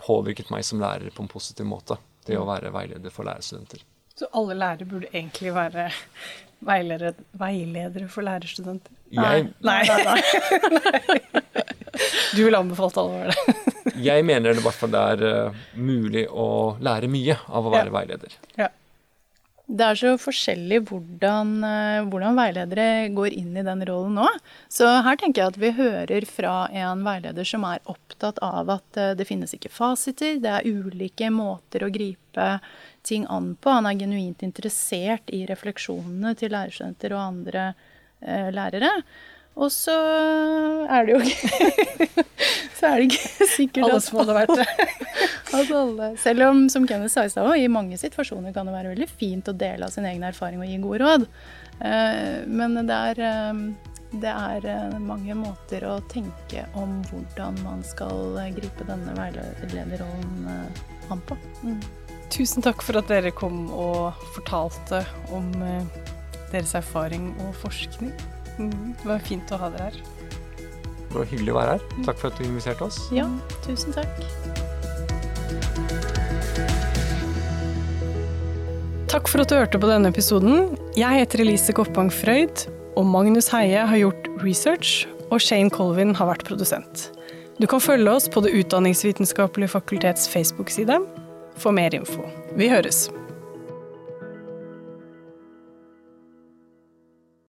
påvirket 0.00 0.48
meg 0.56 0.64
som 0.64 0.80
lærer 0.80 1.12
på 1.12 1.20
en 1.20 1.34
positiv 1.36 1.68
måte, 1.68 2.00
det 2.24 2.40
å 2.40 2.48
være 2.48 2.72
veileder 2.72 3.12
for 3.12 3.28
lærerstudenter. 3.28 3.91
Så 4.22 4.28
alle 4.38 4.54
lærere 4.54 4.86
burde 4.86 5.08
egentlig 5.10 5.50
være 5.56 5.88
veiledere, 6.62 7.16
veiledere 7.34 8.06
for 8.10 8.22
lærerstudenter? 8.22 8.92
Jeg, 9.10 9.48
Nei. 9.66 9.82
Du 12.32 12.46
ville 12.46 12.56
anbefalt 12.56 12.96
alle 13.00 13.10
å 13.10 13.18
være 13.18 13.34
det? 13.34 13.42
Jeg 14.08 14.24
mener 14.24 14.54
det 14.54 14.60
i 14.62 14.64
hvert 14.64 14.78
fall 14.78 14.92
det 14.94 15.02
er 15.16 15.22
uh, 15.26 15.52
mulig 15.74 16.28
å 16.30 16.76
lære 16.82 17.08
mye 17.12 17.36
av 17.50 17.66
å 17.66 17.70
være 17.74 17.90
ja. 17.90 17.94
veileder. 17.96 18.30
Ja. 18.60 18.68
Det 19.72 19.86
er 19.88 19.96
så 19.98 20.10
forskjellig 20.20 20.78
hvordan, 20.88 21.52
uh, 21.60 22.06
hvordan, 22.06 22.38
veiledere 22.38 22.86
går 23.14 23.30
inn 23.36 23.56
i 23.58 23.66
den 23.66 23.84
rollen 23.88 24.14
nå. 24.20 24.28
Så 24.72 24.86
her 25.04 25.16
tenker 25.20 25.42
jeg 25.42 25.52
at 25.52 25.60
vi 25.60 25.70
hører 25.76 26.22
fra 26.30 26.54
en 26.70 27.04
veileder 27.06 27.44
som 27.48 27.66
er 27.68 27.82
opptatt 27.90 28.38
av 28.44 28.70
at 28.78 29.02
uh, 29.02 29.12
det 29.18 29.28
finnes 29.28 29.54
ikke 29.58 29.72
fasiter, 29.72 30.40
det 30.42 30.52
er 30.60 30.70
ulike 30.70 31.30
måter 31.34 31.84
å 31.84 31.92
gripe 31.92 32.48
ting 33.06 33.26
an 33.30 33.54
på. 33.58 33.72
Han 33.74 33.88
er 33.90 33.98
genuint 34.00 34.42
interessert 34.46 35.32
i 35.34 35.44
refleksjonene 35.48 36.34
til 36.38 36.54
lærerstudenter 36.54 37.16
og 37.16 37.22
andre 37.26 37.68
lærere. 38.22 38.92
Og 39.58 39.68
så 39.74 39.94
er 40.88 41.06
det 41.06 41.12
jo 41.12 41.20
ikke 41.26 42.22
Så 42.82 42.88
er 42.88 42.98
det 42.98 43.08
ikke 43.10 43.46
sikkert 43.56 43.86
Alle 43.86 44.00
som 44.02 44.18
hadde 44.22 44.36
vært 44.36 44.54
det. 44.58 44.66
at 45.58 45.70
alle, 45.76 46.08
selv 46.18 46.48
om, 46.48 46.64
som 46.72 46.86
Kenneth 46.88 47.12
sa 47.14 47.26
i 47.26 47.30
stad, 47.30 47.50
i 47.54 47.68
mange 47.70 47.98
situasjoner 48.00 48.54
kan 48.56 48.66
det 48.66 48.74
være 48.74 48.94
veldig 48.94 49.08
fint 49.10 49.50
å 49.50 49.54
dele 49.54 49.86
av 49.86 49.94
sin 49.94 50.08
egen 50.08 50.24
erfaring 50.26 50.62
og 50.62 50.70
gi 50.70 50.80
gode 50.82 51.02
råd. 51.04 51.28
Eh, 51.78 52.42
men 52.48 52.80
det 52.88 52.98
er, 53.12 53.22
eh, 53.28 53.62
det 54.24 54.34
er 54.34 54.68
eh, 54.74 54.98
mange 54.98 55.38
måter 55.38 55.86
å 55.86 56.00
tenke 56.10 56.66
om 56.80 56.98
hvordan 57.12 57.62
man 57.62 57.86
skal 57.86 58.40
gripe 58.56 58.88
denne 58.88 59.14
veilederrollen 59.20 60.48
an 61.12 61.26
på. 61.28 61.38
Mm. 62.32 62.38
Tusen 62.38 62.64
takk 62.64 62.80
for 62.80 62.96
at 62.96 63.10
dere 63.12 63.30
kom 63.30 63.66
og 63.76 64.16
fortalte 64.32 65.02
om 65.32 65.50
deres 66.52 66.72
erfaring 66.74 67.34
og 67.44 67.52
forskning. 67.60 68.12
Mm, 68.56 68.94
det 68.96 69.08
var 69.08 69.20
fint 69.20 69.52
å 69.52 69.58
ha 69.60 69.68
dere 69.72 69.90
her. 69.90 69.98
Det 71.10 71.18
var 71.18 71.28
hyggelig 71.28 71.52
å 71.52 71.58
være 71.58 71.74
her. 71.76 71.84
Takk 72.06 72.20
for 72.22 72.32
at 72.32 72.40
du 72.40 72.46
inviterte 72.46 72.86
oss. 72.88 72.98
Ja, 73.12 73.28
tusen 73.66 73.92
takk. 73.92 74.08
Takk 79.12 79.28
for 79.28 79.44
at 79.44 79.52
du 79.52 79.58
hørte 79.58 79.76
på 79.76 79.90
denne 79.90 80.08
episoden. 80.08 80.78
Jeg 80.96 81.20
heter 81.20 81.44
Elise 81.44 81.76
Koppang 81.76 82.08
Frøyd, 82.08 82.64
og 82.96 83.04
Magnus 83.12 83.52
Heie 83.52 83.84
har 83.84 84.00
gjort 84.00 84.30
research, 84.40 85.02
og 85.28 85.40
Shane 85.40 85.72
Colvin 85.72 86.16
har 86.16 86.32
vært 86.32 86.48
produsent. 86.48 87.10
Du 87.60 87.68
kan 87.68 87.80
følge 87.80 88.08
oss 88.08 88.24
på 88.32 88.40
Det 88.40 88.56
utdanningsvitenskapelige 88.56 89.76
fakultets 89.76 90.24
Facebook-side 90.32 90.96
for 91.56 91.72
mer 91.72 91.94
info. 91.94 92.28
Vi 92.56 92.68
høres! 92.68 93.10